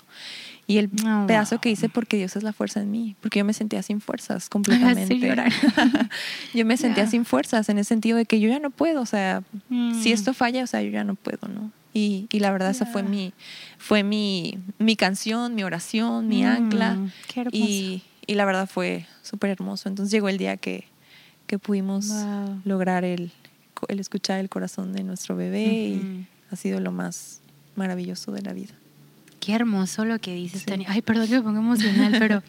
[0.66, 3.44] Y el oh, pedazo que hice porque Dios es la fuerza en mí, porque yo
[3.44, 5.16] me sentía sin fuerzas completamente.
[6.54, 9.06] yo me sentía sin fuerzas en el sentido de que yo ya no puedo, o
[9.06, 10.12] sea, si mm.
[10.12, 11.70] esto falla, o sea, yo ya no puedo, ¿no?
[11.94, 13.32] Y, y la verdad esa fue mi
[13.78, 16.98] fue mi, mi canción, mi oración, mi mm, ancla.
[17.52, 19.88] Y, y la verdad fue súper hermoso.
[19.88, 20.84] Entonces llegó el día que,
[21.46, 22.10] que pudimos
[22.64, 23.32] lograr el,
[23.88, 27.40] el, escuchar el corazón de nuestro bebé y ha sido lo más
[27.74, 28.74] maravilloso de la vida.
[29.40, 30.88] Qué hermoso lo que dices, Tania.
[30.90, 32.42] Ay, perdón que me ponga emocional, pero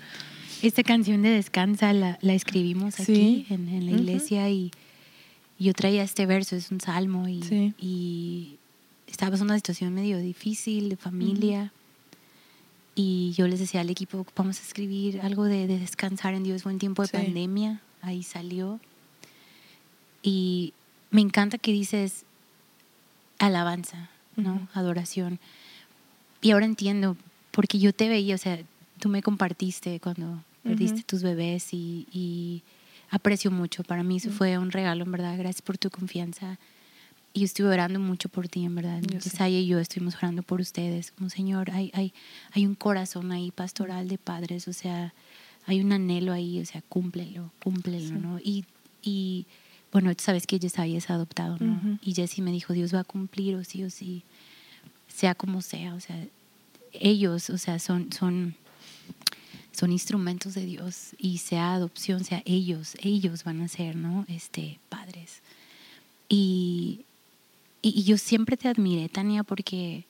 [0.62, 4.72] esta canción de Descansa la, la escribimos aquí en, en, la iglesia y
[5.60, 8.58] yo traía este verso, es un salmo y, y,
[9.08, 11.72] estaba en una situación medio difícil de familia.
[12.94, 16.64] Y yo les decía al equipo, vamos a escribir algo de, descansar en Dios.
[16.64, 18.80] Fue un tiempo de pandemia, ahí salió.
[20.28, 20.74] Y
[21.10, 22.26] me encanta que dices
[23.40, 24.68] alabanza, ¿no?
[24.74, 25.40] Adoración.
[26.42, 27.16] Y ahora entiendo,
[27.52, 28.60] porque yo te veía, o sea,
[29.00, 32.62] tú me compartiste cuando perdiste tus bebés y,
[33.10, 33.86] aprecio mucho.
[33.86, 35.38] Para mí eso fue un regalo, en verdad.
[35.38, 36.60] Gracias por tu confianza.
[37.32, 39.02] Y yo estuve orando mucho por ti, en verdad.
[39.22, 41.12] Saya y yo estuvimos orando por ustedes.
[41.12, 42.12] Como Señor, hay, hay,
[42.52, 45.14] hay un corazón ahí pastoral de padres, o sea,
[45.68, 48.40] hay un anhelo ahí, o sea, cúmplelo, cúmplelo, ¿no?
[48.40, 48.66] Y,
[49.02, 49.46] y
[49.92, 52.00] bueno, sabes que Yesaya es adoptado, ¿no?
[52.02, 54.24] Y Jessie me dijo, Dios va a cumplir o sí o sí,
[55.08, 56.16] sea como sea, o sea,
[56.94, 58.56] ellos, o sea, son, son,
[59.72, 64.26] son instrumentos de Dios y sea adopción, sea ellos, ellos van a ser, ¿no?
[64.28, 65.42] Este, padres.
[66.30, 67.02] Y,
[67.82, 70.04] y, yo siempre te admiré, Tania, porque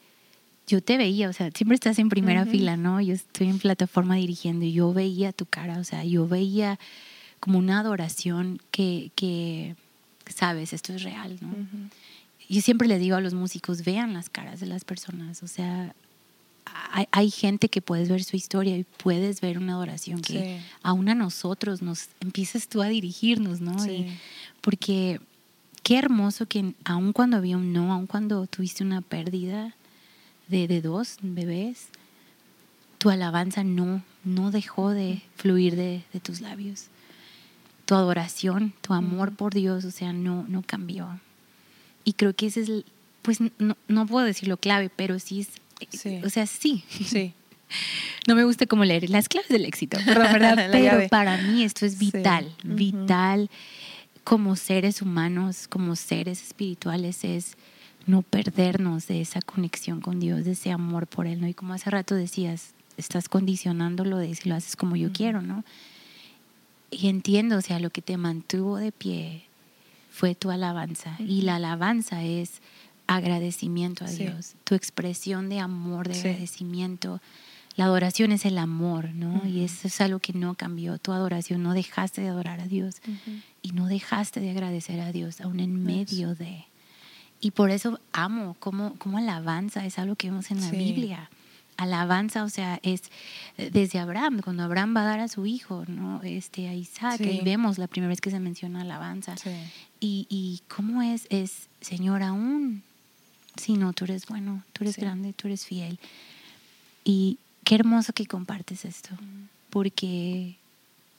[0.65, 2.99] yo te veía, o sea, siempre estás en primera fila, ¿no?
[2.99, 6.80] Yo estoy en plataforma dirigiendo y yo veía tu cara, o sea, yo veía
[7.40, 9.76] como una adoración que, que
[10.34, 11.54] sabes, esto es real, ¿no?
[12.50, 15.94] Yo siempre le digo a los músicos, vean las caras de las personas, o sea,
[16.92, 21.08] hay, hay, gente que puedes ver su historia y puedes ver una adoración que aún
[21.10, 23.80] a nosotros nos empiezas tú a dirigirnos, ¿no?
[23.80, 24.08] Sí.
[24.62, 25.22] porque
[25.84, 29.76] qué hermoso que aun cuando había un no, aun cuando tuviste una pérdida
[30.50, 31.88] de, de dos bebés,
[32.98, 36.88] tu alabanza no, no dejó de fluir de, de tus labios.
[37.88, 41.20] Tu adoración, tu amor por Dios, o sea, no, no cambió.
[42.04, 42.72] Y creo que ese es,
[43.24, 45.50] pues no, no puedo decirlo clave, pero sí es,
[45.90, 46.22] sí.
[46.24, 46.84] o sea, sí.
[46.90, 47.34] Sí.
[48.28, 50.70] No me gusta como leer las claves del éxito, ¿verdad?
[50.72, 53.50] pero para mí esto es vital, vital
[54.26, 57.56] como seres humanos, como seres espirituales, es
[58.06, 61.48] no perdernos de esa conexión con Dios, de ese amor por Él, ¿no?
[61.48, 65.64] Y como hace rato decías, estás condicionándolo de si lo haces como yo quiero, ¿no?
[66.90, 69.44] Y entiendo, o sea, lo que te mantuvo de pie
[70.10, 71.16] fue tu alabanza.
[71.20, 72.62] Y la alabanza es
[73.08, 77.22] agradecimiento a Dios, tu expresión de amor, de agradecimiento
[77.78, 79.44] la adoración es el amor, ¿no?
[79.46, 80.98] Y eso es algo que no cambió.
[80.98, 82.96] Tu adoración, no dejaste de adorar a Dios
[83.62, 86.66] y no dejaste de agradecer a Dios, aún en medio de.
[87.40, 91.30] Y por eso amo cómo, cómo alabanza es algo que vemos en la Biblia.
[91.78, 93.03] Alabanza, o sea, es
[93.57, 96.21] desde Abraham, cuando Abraham va a dar a su hijo, ¿no?
[96.23, 99.36] Este, a Isaac, ahí vemos la primera vez que se menciona alabanza.
[99.99, 102.84] Y, y cómo es, es, Señor, aún
[103.55, 105.99] si no, tú eres bueno, tú eres grande, tú eres fiel.
[107.03, 109.09] Y, Qué hermoso que compartes esto,
[109.69, 110.55] porque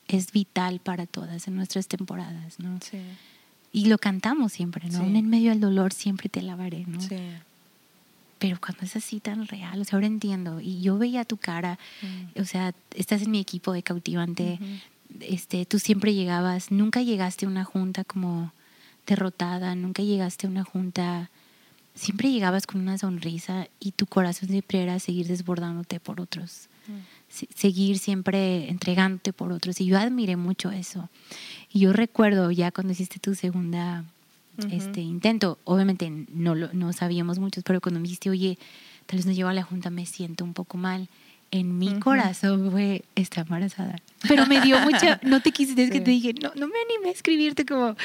[0.07, 2.79] es vital para todas en nuestras temporadas, ¿no?
[2.81, 2.97] Sí.
[3.71, 5.03] Y lo cantamos siempre, ¿no?
[5.03, 6.99] en medio del dolor siempre te lavaré, ¿no?
[7.01, 7.17] Sí.
[8.39, 10.61] Pero cuando es así tan real, o sea, ahora entiendo.
[10.61, 11.77] Y yo veía tu cara,
[12.35, 14.59] o sea, estás en mi equipo de cautivante,
[15.19, 18.53] este, tú siempre llegabas, nunca llegaste a una junta como
[19.05, 21.29] derrotada, nunca llegaste a una junta
[21.99, 27.45] siempre llegabas con una sonrisa y tu corazón siempre era seguir desbordándote por otros, mm.
[27.53, 29.81] seguir siempre entregándote por otros.
[29.81, 31.09] Y yo admiré mucho eso.
[31.71, 34.05] Y yo recuerdo ya cuando hiciste tu segunda
[34.71, 38.57] este, intento, obviamente no, lo, no sabíamos muchos, pero cuando me dijiste, oye,
[39.05, 41.09] tal vez no llevo a la junta, me siento un poco mal.
[41.51, 43.95] En mi corazón fue, está embarazada.
[44.27, 47.09] Pero me dio mucha, no te quise, es que te dije, no, no me animé
[47.09, 47.95] a escribirte como,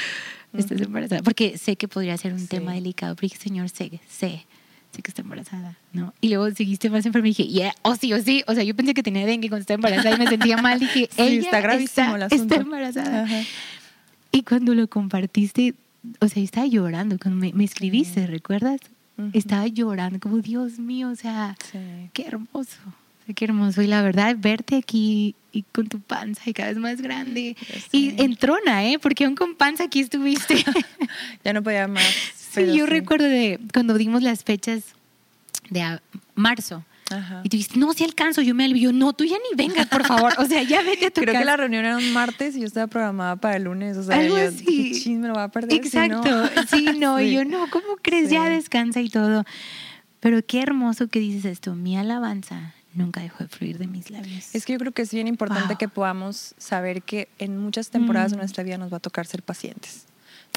[0.53, 1.21] estás embarazada.
[1.21, 4.45] Porque sé que podría ser un tema delicado, pero dije, Señor, sé, sé,
[4.91, 6.13] sé que está embarazada, ¿no?
[6.21, 8.43] Y luego seguiste más enferma y dije, yeah, o sí, o sí.
[8.47, 10.79] O sea, yo pensé que tenía dengue cuando estaba embarazada y me sentía mal.
[10.79, 13.27] Dije, ella está, gravísimo está, está embarazada.
[14.31, 15.75] Y cuando lo compartiste,
[16.19, 17.17] o sea, estaba llorando.
[17.17, 18.79] Cuando me, me escribiste, ¿recuerdas?
[19.31, 21.55] Estaba llorando, como, Dios mío, o sea,
[22.13, 22.77] qué hermoso.
[23.33, 23.81] Qué hermoso.
[23.81, 27.55] Y la verdad, verte aquí y con tu panza y cada vez más grande.
[27.91, 28.99] Y en trona, ¿eh?
[28.99, 30.63] Porque aún con panza aquí estuviste.
[31.43, 32.03] ya no podía más.
[32.35, 34.83] Sí, yo recuerdo de cuando dimos las fechas
[35.69, 35.99] de
[36.35, 36.83] marzo.
[37.43, 38.91] Y tú dijiste, no, si alcanzo, yo me alivio.
[38.91, 40.33] No, tú ya ni vengas, por favor.
[40.39, 42.65] O sea, ya vete a tu Creo que la reunión era un martes y yo
[42.65, 43.95] estaba programada para el lunes.
[43.97, 45.15] O sea, Algo yo, así.
[45.19, 45.73] me lo va a perder.
[45.73, 46.49] Exacto.
[46.69, 47.19] Sí, no.
[47.21, 48.29] Y yo, no, ¿cómo crees?
[48.29, 49.43] Ya descansa y todo.
[50.19, 51.75] Pero qué hermoso que dices esto.
[51.75, 54.55] Mi alabanza nunca dejó de fluir de mis labios.
[54.55, 58.31] Es que yo creo que es bien importante que podamos saber que en muchas temporadas
[58.31, 58.39] de mm.
[58.39, 60.05] nuestra vida nos va a tocar ser pacientes.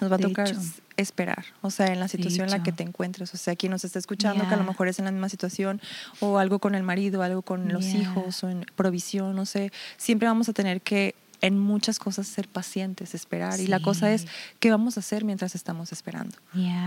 [0.01, 0.55] Nos va a tocar
[0.97, 3.33] esperar, o sea, en la situación en la que te encuentres.
[3.35, 5.81] O sea, quien nos está escuchando que a lo mejor es en la misma situación
[6.21, 10.29] o algo con el marido, algo con los hijos o en provisión, no sé, siempre
[10.29, 13.61] vamos a tener que en muchas cosas ser pacientes, esperar.
[13.61, 14.27] Y la cosa es,
[14.59, 16.37] ¿qué vamos a hacer mientras estamos esperando?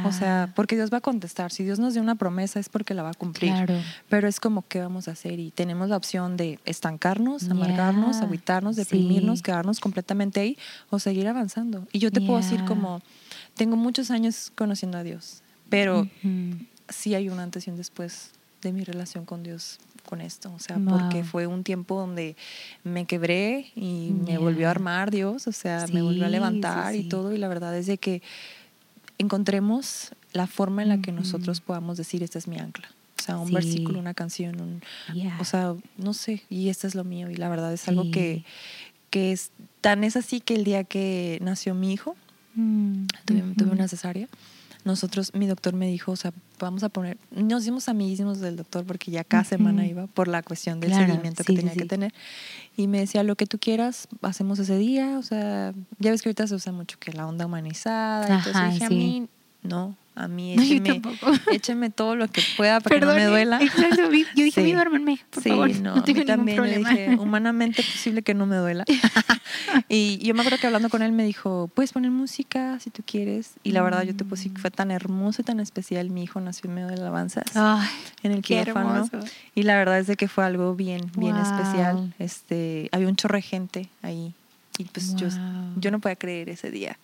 [0.06, 1.52] O sea, porque Dios va a contestar.
[1.52, 3.54] Si Dios nos dio una promesa es porque la va a cumplir.
[4.10, 5.40] Pero es como, ¿qué vamos a hacer?
[5.40, 10.58] Y tenemos la opción de estancarnos, amargarnos, habitarnos, deprimirnos, quedarnos completamente ahí
[10.90, 11.88] o seguir avanzando.
[11.92, 13.02] Y yo te puedo decir como,
[13.56, 16.08] tengo muchos años conociendo a Dios, pero
[16.90, 18.32] sí hay un antes y un después
[18.62, 22.36] de mi relación con Dios con esto, o sea, porque fue un tiempo donde
[22.84, 27.08] me quebré y me volvió a armar Dios, o sea, me volvió a levantar y
[27.08, 28.22] todo, y la verdad es de que
[29.18, 32.90] encontremos la forma en la que nosotros podamos decir, esta es mi ancla.
[33.20, 34.82] O sea, un versículo, una canción, un,
[35.40, 38.44] o sea, no sé, y esto es lo mío, y la verdad es algo que,
[39.12, 42.16] que es tan es así que el día que nació mi hijo,
[42.56, 44.28] mm, tuve una cesárea,
[44.84, 48.86] nosotros, mi doctor me dijo, o sea, vamos a poner, nos hicimos amiguísimos del doctor
[48.86, 52.14] porque ya cada semana iba por la cuestión del seguimiento que tenía que tener.
[52.76, 56.30] Y me decía, lo que tú quieras, hacemos ese día, o sea, ya ves que
[56.30, 59.28] ahorita se usa mucho que la onda humanizada, entonces dije a mí,
[59.64, 61.02] no, a mí écheme,
[61.52, 63.62] écheme todo lo que pueda para que no me duela.
[63.62, 64.74] Exacto, yo dije, sí.
[64.74, 65.70] duérmenme, por sí, favor.
[65.80, 66.90] No, no tengo también problema.
[66.90, 68.84] dije, humanamente posible que no me duela.
[69.90, 73.04] y yo me acuerdo que hablando con él me dijo, puedes poner música si tú
[73.06, 73.54] quieres.
[73.64, 76.10] Y la verdad yo te puse fue tan hermoso y tan especial.
[76.10, 77.88] Mi hijo nació en medio de alabanzas Ay,
[78.24, 79.10] en el quirófano.
[79.56, 82.14] Y la verdad es de que fue algo bien, bien especial.
[82.20, 84.34] Este, había un chorre gente ahí.
[84.78, 85.28] Y pues yo,
[85.78, 86.98] yo no podía creer ese día.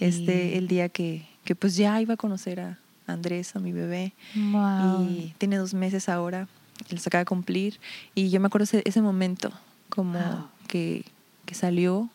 [0.00, 4.12] Este, el día que, que pues ya iba a conocer a Andrés, a mi bebé.
[4.34, 6.48] Y tiene dos meses ahora,
[6.88, 7.78] se acaba de cumplir.
[8.14, 9.52] Y yo me acuerdo ese, ese momento,
[9.88, 11.04] como que,
[11.46, 12.08] que, salió,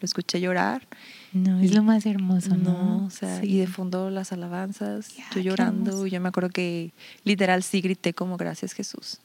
[0.00, 0.86] lo escuché llorar.
[1.32, 3.06] No, es lo más hermoso, ¿no?
[3.06, 6.06] o sea, y de fondo las alabanzas, yo llorando.
[6.06, 6.92] Yo me acuerdo que
[7.24, 9.18] literal sí grité como gracias Jesús.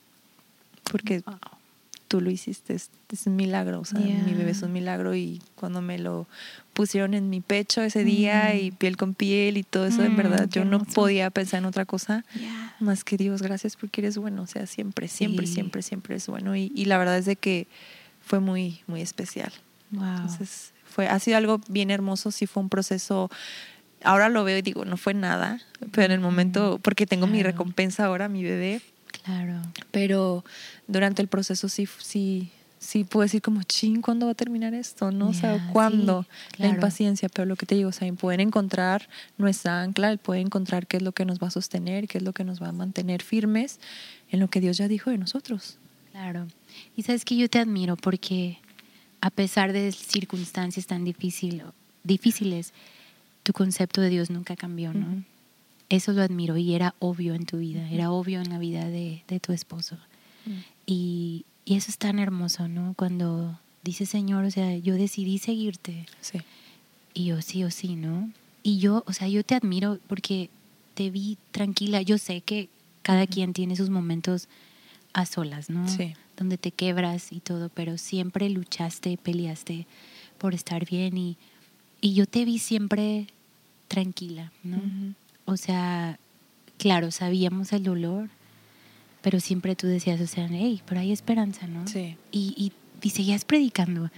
[0.89, 1.21] Porque
[2.07, 2.89] tú lo hiciste, es,
[3.25, 6.27] un milagro, o sea, mi bebé es un milagro y cuando me lo
[6.73, 8.75] pusieron en mi pecho ese día y mm.
[8.75, 11.85] piel con piel y todo eso, en mm, verdad yo no podía pensar en otra
[11.85, 12.25] cosa
[12.79, 16.55] más que Dios, gracias porque eres bueno, o sea, siempre, siempre, siempre, siempre es bueno
[16.55, 17.67] y, y, la verdad es de que
[18.21, 19.51] fue muy, muy especial.
[19.91, 23.29] Entonces, fue, ha sido algo bien hermoso, sí fue un proceso
[24.03, 25.59] ahora lo veo y digo, no fue nada,
[25.91, 28.81] pero en el momento, porque tengo mi recompensa ahora, mi bebé,
[29.23, 29.61] Claro.
[29.91, 30.45] Pero
[30.87, 35.11] durante el proceso sí, sí, sí puedo decir como, ching, ¿cuándo va a terminar esto?
[35.11, 36.25] No sé cuándo.
[36.57, 39.07] La impaciencia, pero lo que te digo, o sea, poder encontrar
[39.37, 42.33] nuestra ancla, poder encontrar qué es lo que nos va a sostener, qué es lo
[42.33, 43.79] que nos va a mantener firmes
[44.31, 45.77] en lo que Dios ya dijo de nosotros.
[46.11, 46.47] Claro.
[46.95, 48.57] Y sabes que yo te admiro porque
[49.21, 51.65] a pesar de circunstancias tan difíciles,
[52.03, 52.73] difíciles
[53.43, 55.23] tu concepto de Dios nunca cambió, ¿no?
[55.89, 59.23] Eso lo admiro y era obvio en tu vida, era obvio en la vida de,
[59.41, 59.95] tu esposo.
[60.45, 60.51] Mm.
[60.87, 62.93] Y, eso es tan hermoso, ¿no?
[62.95, 66.05] Cuando dice Señor, o sea, yo decidí seguirte.
[66.21, 66.39] Sí.
[67.13, 68.31] Y yo sí o sí, ¿no?
[68.63, 70.49] Y yo, o sea, yo te admiro porque
[70.93, 72.01] te vi tranquila.
[72.01, 72.69] Yo sé que
[73.01, 74.47] cada quien tiene sus momentos
[75.11, 75.89] a solas, ¿no?
[75.89, 76.13] Sí.
[76.37, 79.87] Donde te quebras y todo, pero siempre luchaste, peleaste
[80.37, 81.35] por estar bien y,
[81.99, 83.27] y yo te vi siempre
[83.87, 84.81] tranquila, ¿no?
[85.45, 86.19] o sea,
[86.77, 88.29] claro, sabíamos el dolor,
[89.21, 91.87] pero siempre tú decías, o sea, hey, pero hay esperanza, ¿no?
[91.87, 92.15] Sí.
[92.31, 94.09] Y, y, seguías predicando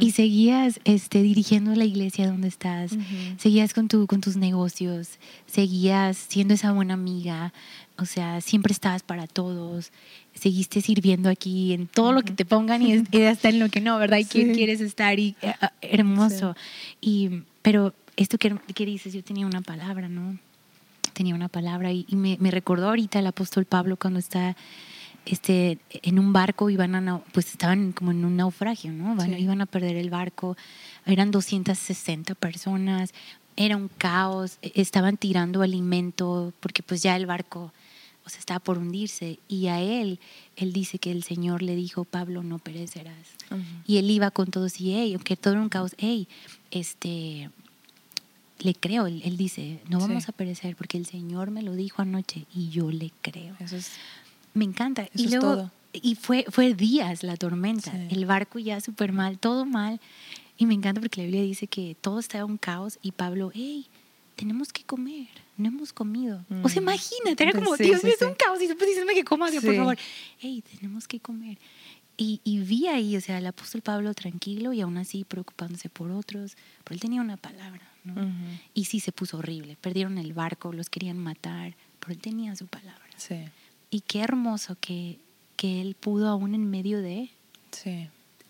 [0.00, 2.90] y seguías este, dirigiendo la iglesia donde estás,
[3.38, 7.54] seguías con, tu, con tus negocios, seguías siendo esa buena amiga,
[7.96, 9.92] o sea, siempre estabas para todos,
[10.34, 12.92] seguiste sirviendo aquí en todo lo que te pongan y,
[13.24, 14.18] hasta en lo que no, ¿verdad?
[14.18, 16.56] Y quién quieres estar y eh, ah, hermoso.
[17.00, 20.38] Y, pero esto que, que dices, yo tenía una palabra, ¿no?
[21.14, 24.56] Tenía una palabra y, me, recordó ahorita el apóstol Pablo cuando está
[25.24, 29.16] este, en un barco, iban a, pues estaban como en un naufragio, ¿no?
[29.24, 30.56] Iban a perder el barco,
[31.06, 33.14] eran 260 personas,
[33.56, 37.72] era un caos, e, estaban tirando alimento porque pues ya el barco
[38.26, 40.18] o sea, estaba por hundirse y a él,
[40.56, 43.14] él dice que el Señor le dijo, Pablo, no perecerás.
[43.86, 46.26] Y él iba con todos y, hey, aunque todo era un caos, hey,
[46.70, 47.50] este,
[48.58, 49.06] le creo.
[49.06, 52.90] Él, dice, no vamos a perecer porque el Señor me lo dijo anoche y yo
[52.90, 53.56] le creo.
[53.60, 53.92] Eso es,
[54.54, 55.08] me encanta.
[55.14, 60.00] y luego, Y fue, fue días la tormenta, el barco ya súper mal, todo mal.
[60.56, 63.86] Y me encanta porque la Biblia dice que todo estaba un caos y Pablo, hey,
[64.36, 66.44] tenemos que comer, no hemos comido.
[66.62, 66.84] O sea, mm.
[66.84, 69.98] imagínate, era como, Dios es un caos y después dices que coma, por favor.
[70.38, 71.58] Hey, tenemos que comer.
[72.16, 76.12] Y, y, vi ahí, o sea, el apóstol Pablo tranquilo y aún así preocupándose por
[76.12, 77.93] otros, pero él tenía una palabra.
[78.74, 79.76] Y sí se puso horrible.
[79.80, 83.02] Perdieron el barco, los querían matar, pero él tenía su palabra.
[83.90, 85.18] Y qué hermoso que,
[85.56, 87.30] que él pudo aún en medio de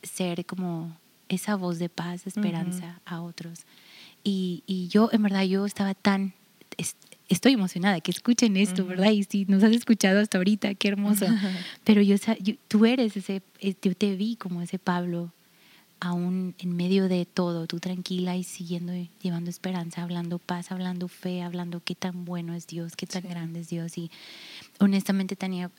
[0.02, 0.96] ser como
[1.28, 3.60] esa voz de paz, de esperanza a otros.
[4.22, 6.32] Y, y, yo, en verdad, yo estaba tan,
[7.28, 9.10] estoy emocionada que escuchen esto, ¿verdad?
[9.10, 11.26] Y si nos has escuchado hasta ahorita, qué hermoso.
[11.84, 12.16] Pero yo,
[12.68, 15.32] tú eres ese, eh, yo te vi como ese Pablo,
[16.04, 18.92] aún en medio de todo, tú tranquila y siguiendo,
[19.22, 23.60] llevando esperanza, hablando paz, hablando fe, hablando qué tan bueno es Dios, qué tan grande
[23.60, 23.96] es Dios.
[23.96, 24.10] Y
[24.80, 25.70] honestamente, Tania,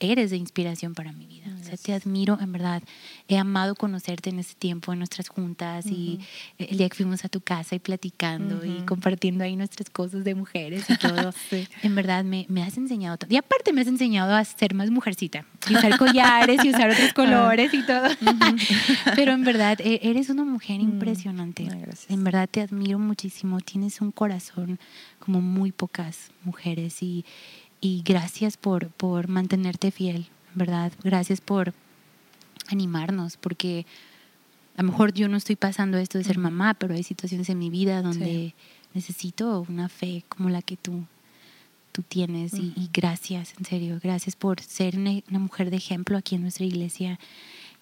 [0.00, 1.46] eres de inspiración para mi vida.
[1.60, 2.82] O sea, te admiro, en verdad.
[3.28, 6.20] He amado conocerte en este tiempo, en nuestras juntas y
[6.58, 10.34] el día que fuimos a tu casa y platicando y compartiendo ahí nuestras cosas de
[10.34, 11.32] mujeres y todo.
[11.82, 13.32] En verdad, me, me, has enseñado todo.
[13.32, 17.12] Y aparte me has enseñado a ser más mujercita y usar collares y usar otros
[17.14, 18.08] colores y todo.
[19.16, 20.82] Pero en verdad, e, eres una mujer mm.
[20.82, 21.68] impresionante.
[22.08, 23.60] en verdad, te admiro muchísimo.
[23.60, 24.78] Tienes un corazón
[25.18, 27.24] como muy pocas mujeres y
[27.80, 30.92] y gracias por, por mantenerte fiel, ¿verdad?
[31.02, 31.74] Gracias por
[32.68, 33.86] animarnos, porque
[34.76, 37.58] a lo mejor yo no estoy pasando esto de ser mamá, pero hay situaciones en
[37.58, 38.54] mi vida donde
[38.92, 41.04] necesito una fe como la que tú,
[41.92, 42.54] tú tienes.
[42.54, 47.18] y, gracias, en serio, gracias por ser una, mujer de ejemplo aquí en nuestra iglesia.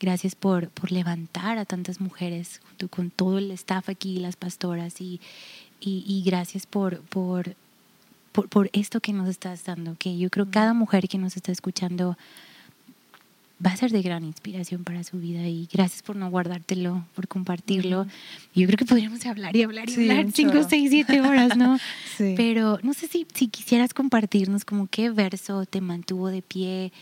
[0.01, 5.01] Gracias por, por levantar a tantas mujeres junto con todo el staff aquí, las pastoras,
[5.01, 5.21] y,
[5.81, 7.57] y, y gracias por, por
[8.43, 12.17] por, esto que nos estás dando, que yo creo cada mujer que nos está escuchando
[13.65, 17.29] va a ser de gran inspiración para su vida y gracias por no guardártelo, por
[17.29, 18.07] compartirlo.
[18.55, 21.79] Yo creo que podríamos hablar y hablar y hablar cinco, seis, siete horas, ¿no?
[22.17, 22.35] sí.
[22.37, 26.93] Pero no sé si, si quisieras compartirnos como qué verso te mantuvo de pie,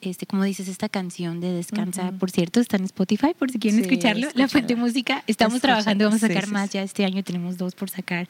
[0.00, 3.80] este, como dices, esta canción de Descansa, por cierto, está en Spotify por si quieren
[3.80, 4.28] escucharlo.
[4.34, 7.90] La Fuente Música, estamos trabajando, vamos a sacar más ya este año, tenemos dos por
[7.90, 8.28] sacar.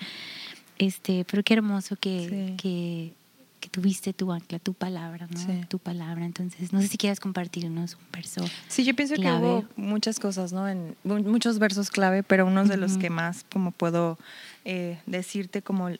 [0.78, 3.12] Este, pero qué hermoso que, que,
[3.60, 5.66] que, tuviste tu ancla, tu palabra, ¿no?
[5.68, 6.24] Tu palabra.
[6.24, 8.44] Entonces, no sé si quieras compartirnos un verso.
[8.68, 10.68] Sí, yo pienso que hubo muchas cosas, ¿no?
[10.68, 14.18] En, muchos versos clave, pero uno de los que más, como puedo
[14.64, 15.90] eh, decirte, como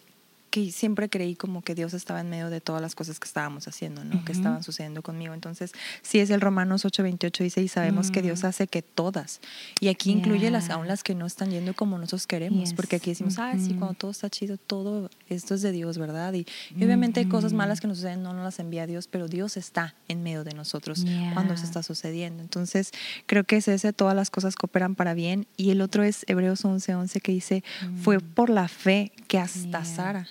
[0.67, 3.69] que siempre creí como que Dios estaba en medio de todas las cosas que estábamos
[3.69, 4.25] haciendo, ¿no?
[4.25, 5.35] Que estaban sucediendo conmigo.
[5.35, 8.47] Entonces, sí es el Romanos 8:28 dice, y sabemos que Dios mm.
[8.47, 9.41] hace que todas,
[9.81, 13.11] y aquí incluye las aún las que no están yendo como nosotros queremos, porque aquí
[13.11, 16.35] decimos, ah, sí, cuando todo está chido, todo esto es de Dios, ¿verdad?
[16.35, 16.47] Y,
[16.77, 19.95] obviamente hay cosas malas que nos suceden, no nos las envía Dios, pero Dios está
[20.09, 21.05] en medio de nosotros
[21.35, 22.43] cuando eso está sucediendo.
[22.43, 22.93] Entonces,
[23.27, 26.65] creo que es ese, todas las cosas cooperan para bien, y el otro es Hebreos
[26.65, 27.65] 11:11 11, que dice,
[28.03, 28.23] fue mm.
[28.35, 30.27] por la fe que hasta Sara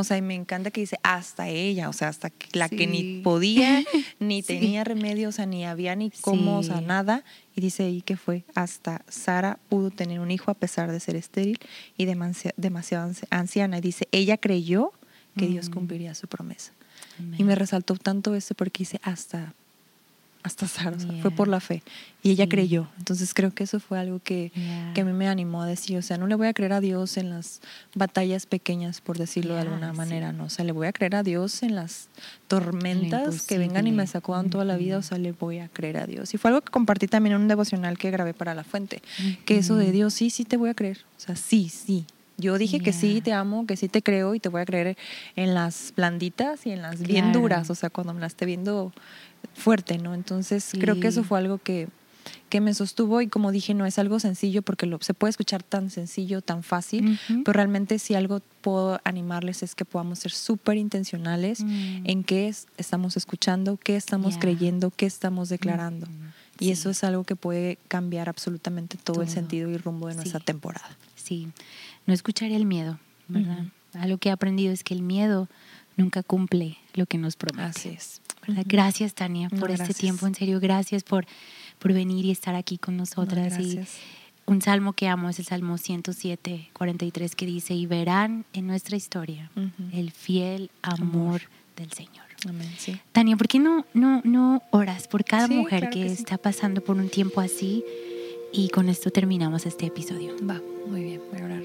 [0.00, 3.20] o sea, y me encanta que dice hasta ella, o sea, hasta la que ni
[3.20, 3.84] podía,
[4.18, 7.24] ni tenía remedio, o sea, ni había ni cómo, o sea, nada.
[7.54, 11.16] Y dice ahí que fue hasta Sara pudo tener un hijo a pesar de ser
[11.16, 11.58] estéril
[11.96, 13.78] y demasiado anciana.
[13.78, 14.92] Y dice, ella creyó
[15.36, 15.72] que Dios mm.
[15.72, 16.72] cumpliría su promesa.
[17.36, 19.54] Y me resaltó tanto eso porque dice hasta
[20.42, 21.82] hasta Sara, fue por la fe.
[22.22, 22.88] Y ella creyó.
[22.98, 24.52] Entonces creo que eso fue algo que,
[24.94, 26.80] que, a mí me animó a decir, o sea, no le voy a creer a
[26.80, 27.60] Dios en las
[27.94, 30.44] batallas pequeñas, por decirlo de alguna manera, ¿no?
[30.44, 32.08] O sea, le voy a creer a Dios en las
[32.48, 35.98] tormentas que vengan y me sacudan toda la vida, o sea, le voy a creer
[35.98, 36.32] a Dios.
[36.34, 39.02] Y fue algo que compartí también en un devocional que grabé para La Fuente,
[39.44, 40.98] que eso de Dios, sí, sí te voy a creer.
[41.16, 42.06] O sea, sí, sí,
[42.40, 44.96] yo dije que sí, te amo, que sí te creo y te voy a creer
[45.36, 48.92] en las blanditas y en las bien duras, o sea, cuando me las esté viendo
[49.54, 50.14] fuerte, ¿no?
[50.14, 51.88] Entonces creo que eso fue algo que,
[52.48, 55.62] que me sostuvo y como dije, no es algo sencillo porque lo, se puede escuchar
[55.62, 60.76] tan sencillo, tan fácil, pero realmente si algo puedo animarles es que podamos ser súper
[60.76, 62.06] intencionales mm.
[62.06, 66.06] en qué estamos escuchando, qué estamos creyendo, qué estamos declarando.
[66.58, 70.40] Y eso es algo que puede cambiar absolutamente todo, el sentido y rumbo de nuestra
[70.40, 70.94] temporada.
[71.14, 71.48] Sí,
[72.10, 72.98] no escucharía el miedo,
[73.28, 73.66] ¿verdad?
[73.94, 75.48] Algo que he aprendido es que el miedo
[75.96, 77.68] nunca cumple lo que nos promete.
[77.68, 78.20] Así es.
[78.66, 80.26] Gracias, Tania, por este tiempo.
[80.26, 81.24] En serio, gracias por,
[81.78, 83.60] por venir y estar aquí con nosotras.
[83.60, 83.78] y
[84.44, 88.96] un salmo que amo es el Salmo 107, 43, que dice, y verán en nuestra
[88.96, 89.48] historia
[89.92, 91.42] el fiel amor,
[91.76, 92.24] del Señor.
[92.48, 92.68] Amén,
[93.12, 97.08] Tania, ¿por qué no, no, no oras por cada mujer que, está pasando por un
[97.08, 97.84] tiempo así?
[98.52, 100.34] Y con esto terminamos este episodio.
[100.48, 101.62] Va, muy bien, voy a orar.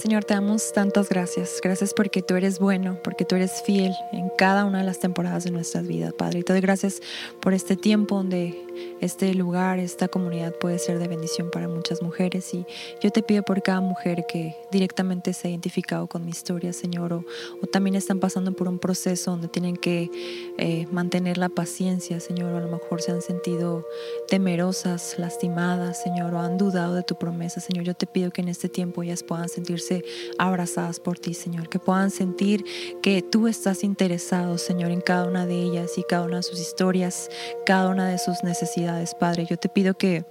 [0.00, 1.60] Señor, te damos tantas gracias.
[1.62, 5.44] Gracias porque tú eres bueno, porque tú eres fiel en cada una de las temporadas
[5.44, 6.38] de nuestras vidas, Padre.
[6.38, 7.02] Y te doy gracias
[7.42, 8.64] por este tiempo donde
[9.00, 12.52] este lugar, esta comunidad puede ser de bendición para muchas mujeres.
[12.54, 12.64] Y
[13.02, 17.12] yo te pido por cada mujer que directamente se ha identificado con mi historia, Señor,
[17.12, 17.24] o,
[17.72, 20.10] también están pasando por un proceso donde tienen que
[20.58, 23.86] eh, mantener la paciencia, Señor, o a lo mejor se han sentido
[24.28, 27.84] temerosas, lastimadas, Señor, o han dudado de tu promesa, Señor.
[27.84, 29.48] Yo te pido que en este tiempo ellas puedan
[29.90, 30.04] sentirse
[30.38, 32.64] abrazadas por ti, Señor, que puedan sentir
[33.02, 36.60] que tú estás interesado, Señor, en cada una de ellas y cada una de sus
[36.60, 37.28] historias,
[37.66, 39.46] cada una de sus necesidades Padre.
[39.48, 40.24] Yo te pido que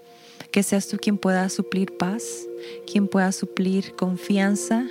[0.51, 2.23] que seas tú quien pueda suplir paz,
[2.91, 4.87] quien pueda suplir confianza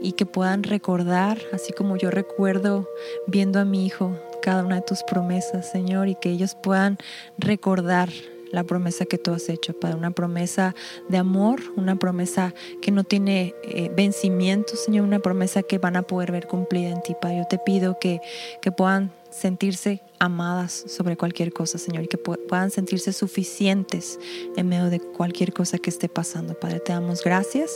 [0.00, 2.88] y que puedan recordar, así como yo recuerdo
[3.26, 6.96] viendo a mi hijo cada una de tus promesas, Señor, y que ellos puedan
[7.36, 8.08] recordar
[8.52, 10.74] la promesa que tú has hecho, Padre, una promesa
[11.08, 16.02] de amor, una promesa que no tiene eh, vencimiento, Señor, una promesa que van a
[16.02, 17.38] poder ver cumplida en ti, Padre.
[17.38, 18.20] Yo te pido que,
[18.60, 24.20] que puedan sentirse amadas sobre cualquier cosa, Señor, y que puedan sentirse suficientes
[24.56, 26.54] en medio de cualquier cosa que esté pasando.
[26.54, 27.72] Padre, te damos gracias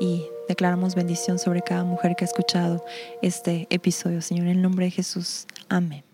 [0.00, 2.84] y declaramos bendición sobre cada mujer que ha escuchado
[3.22, 5.46] este episodio, Señor, en el nombre de Jesús.
[5.68, 6.13] Amén.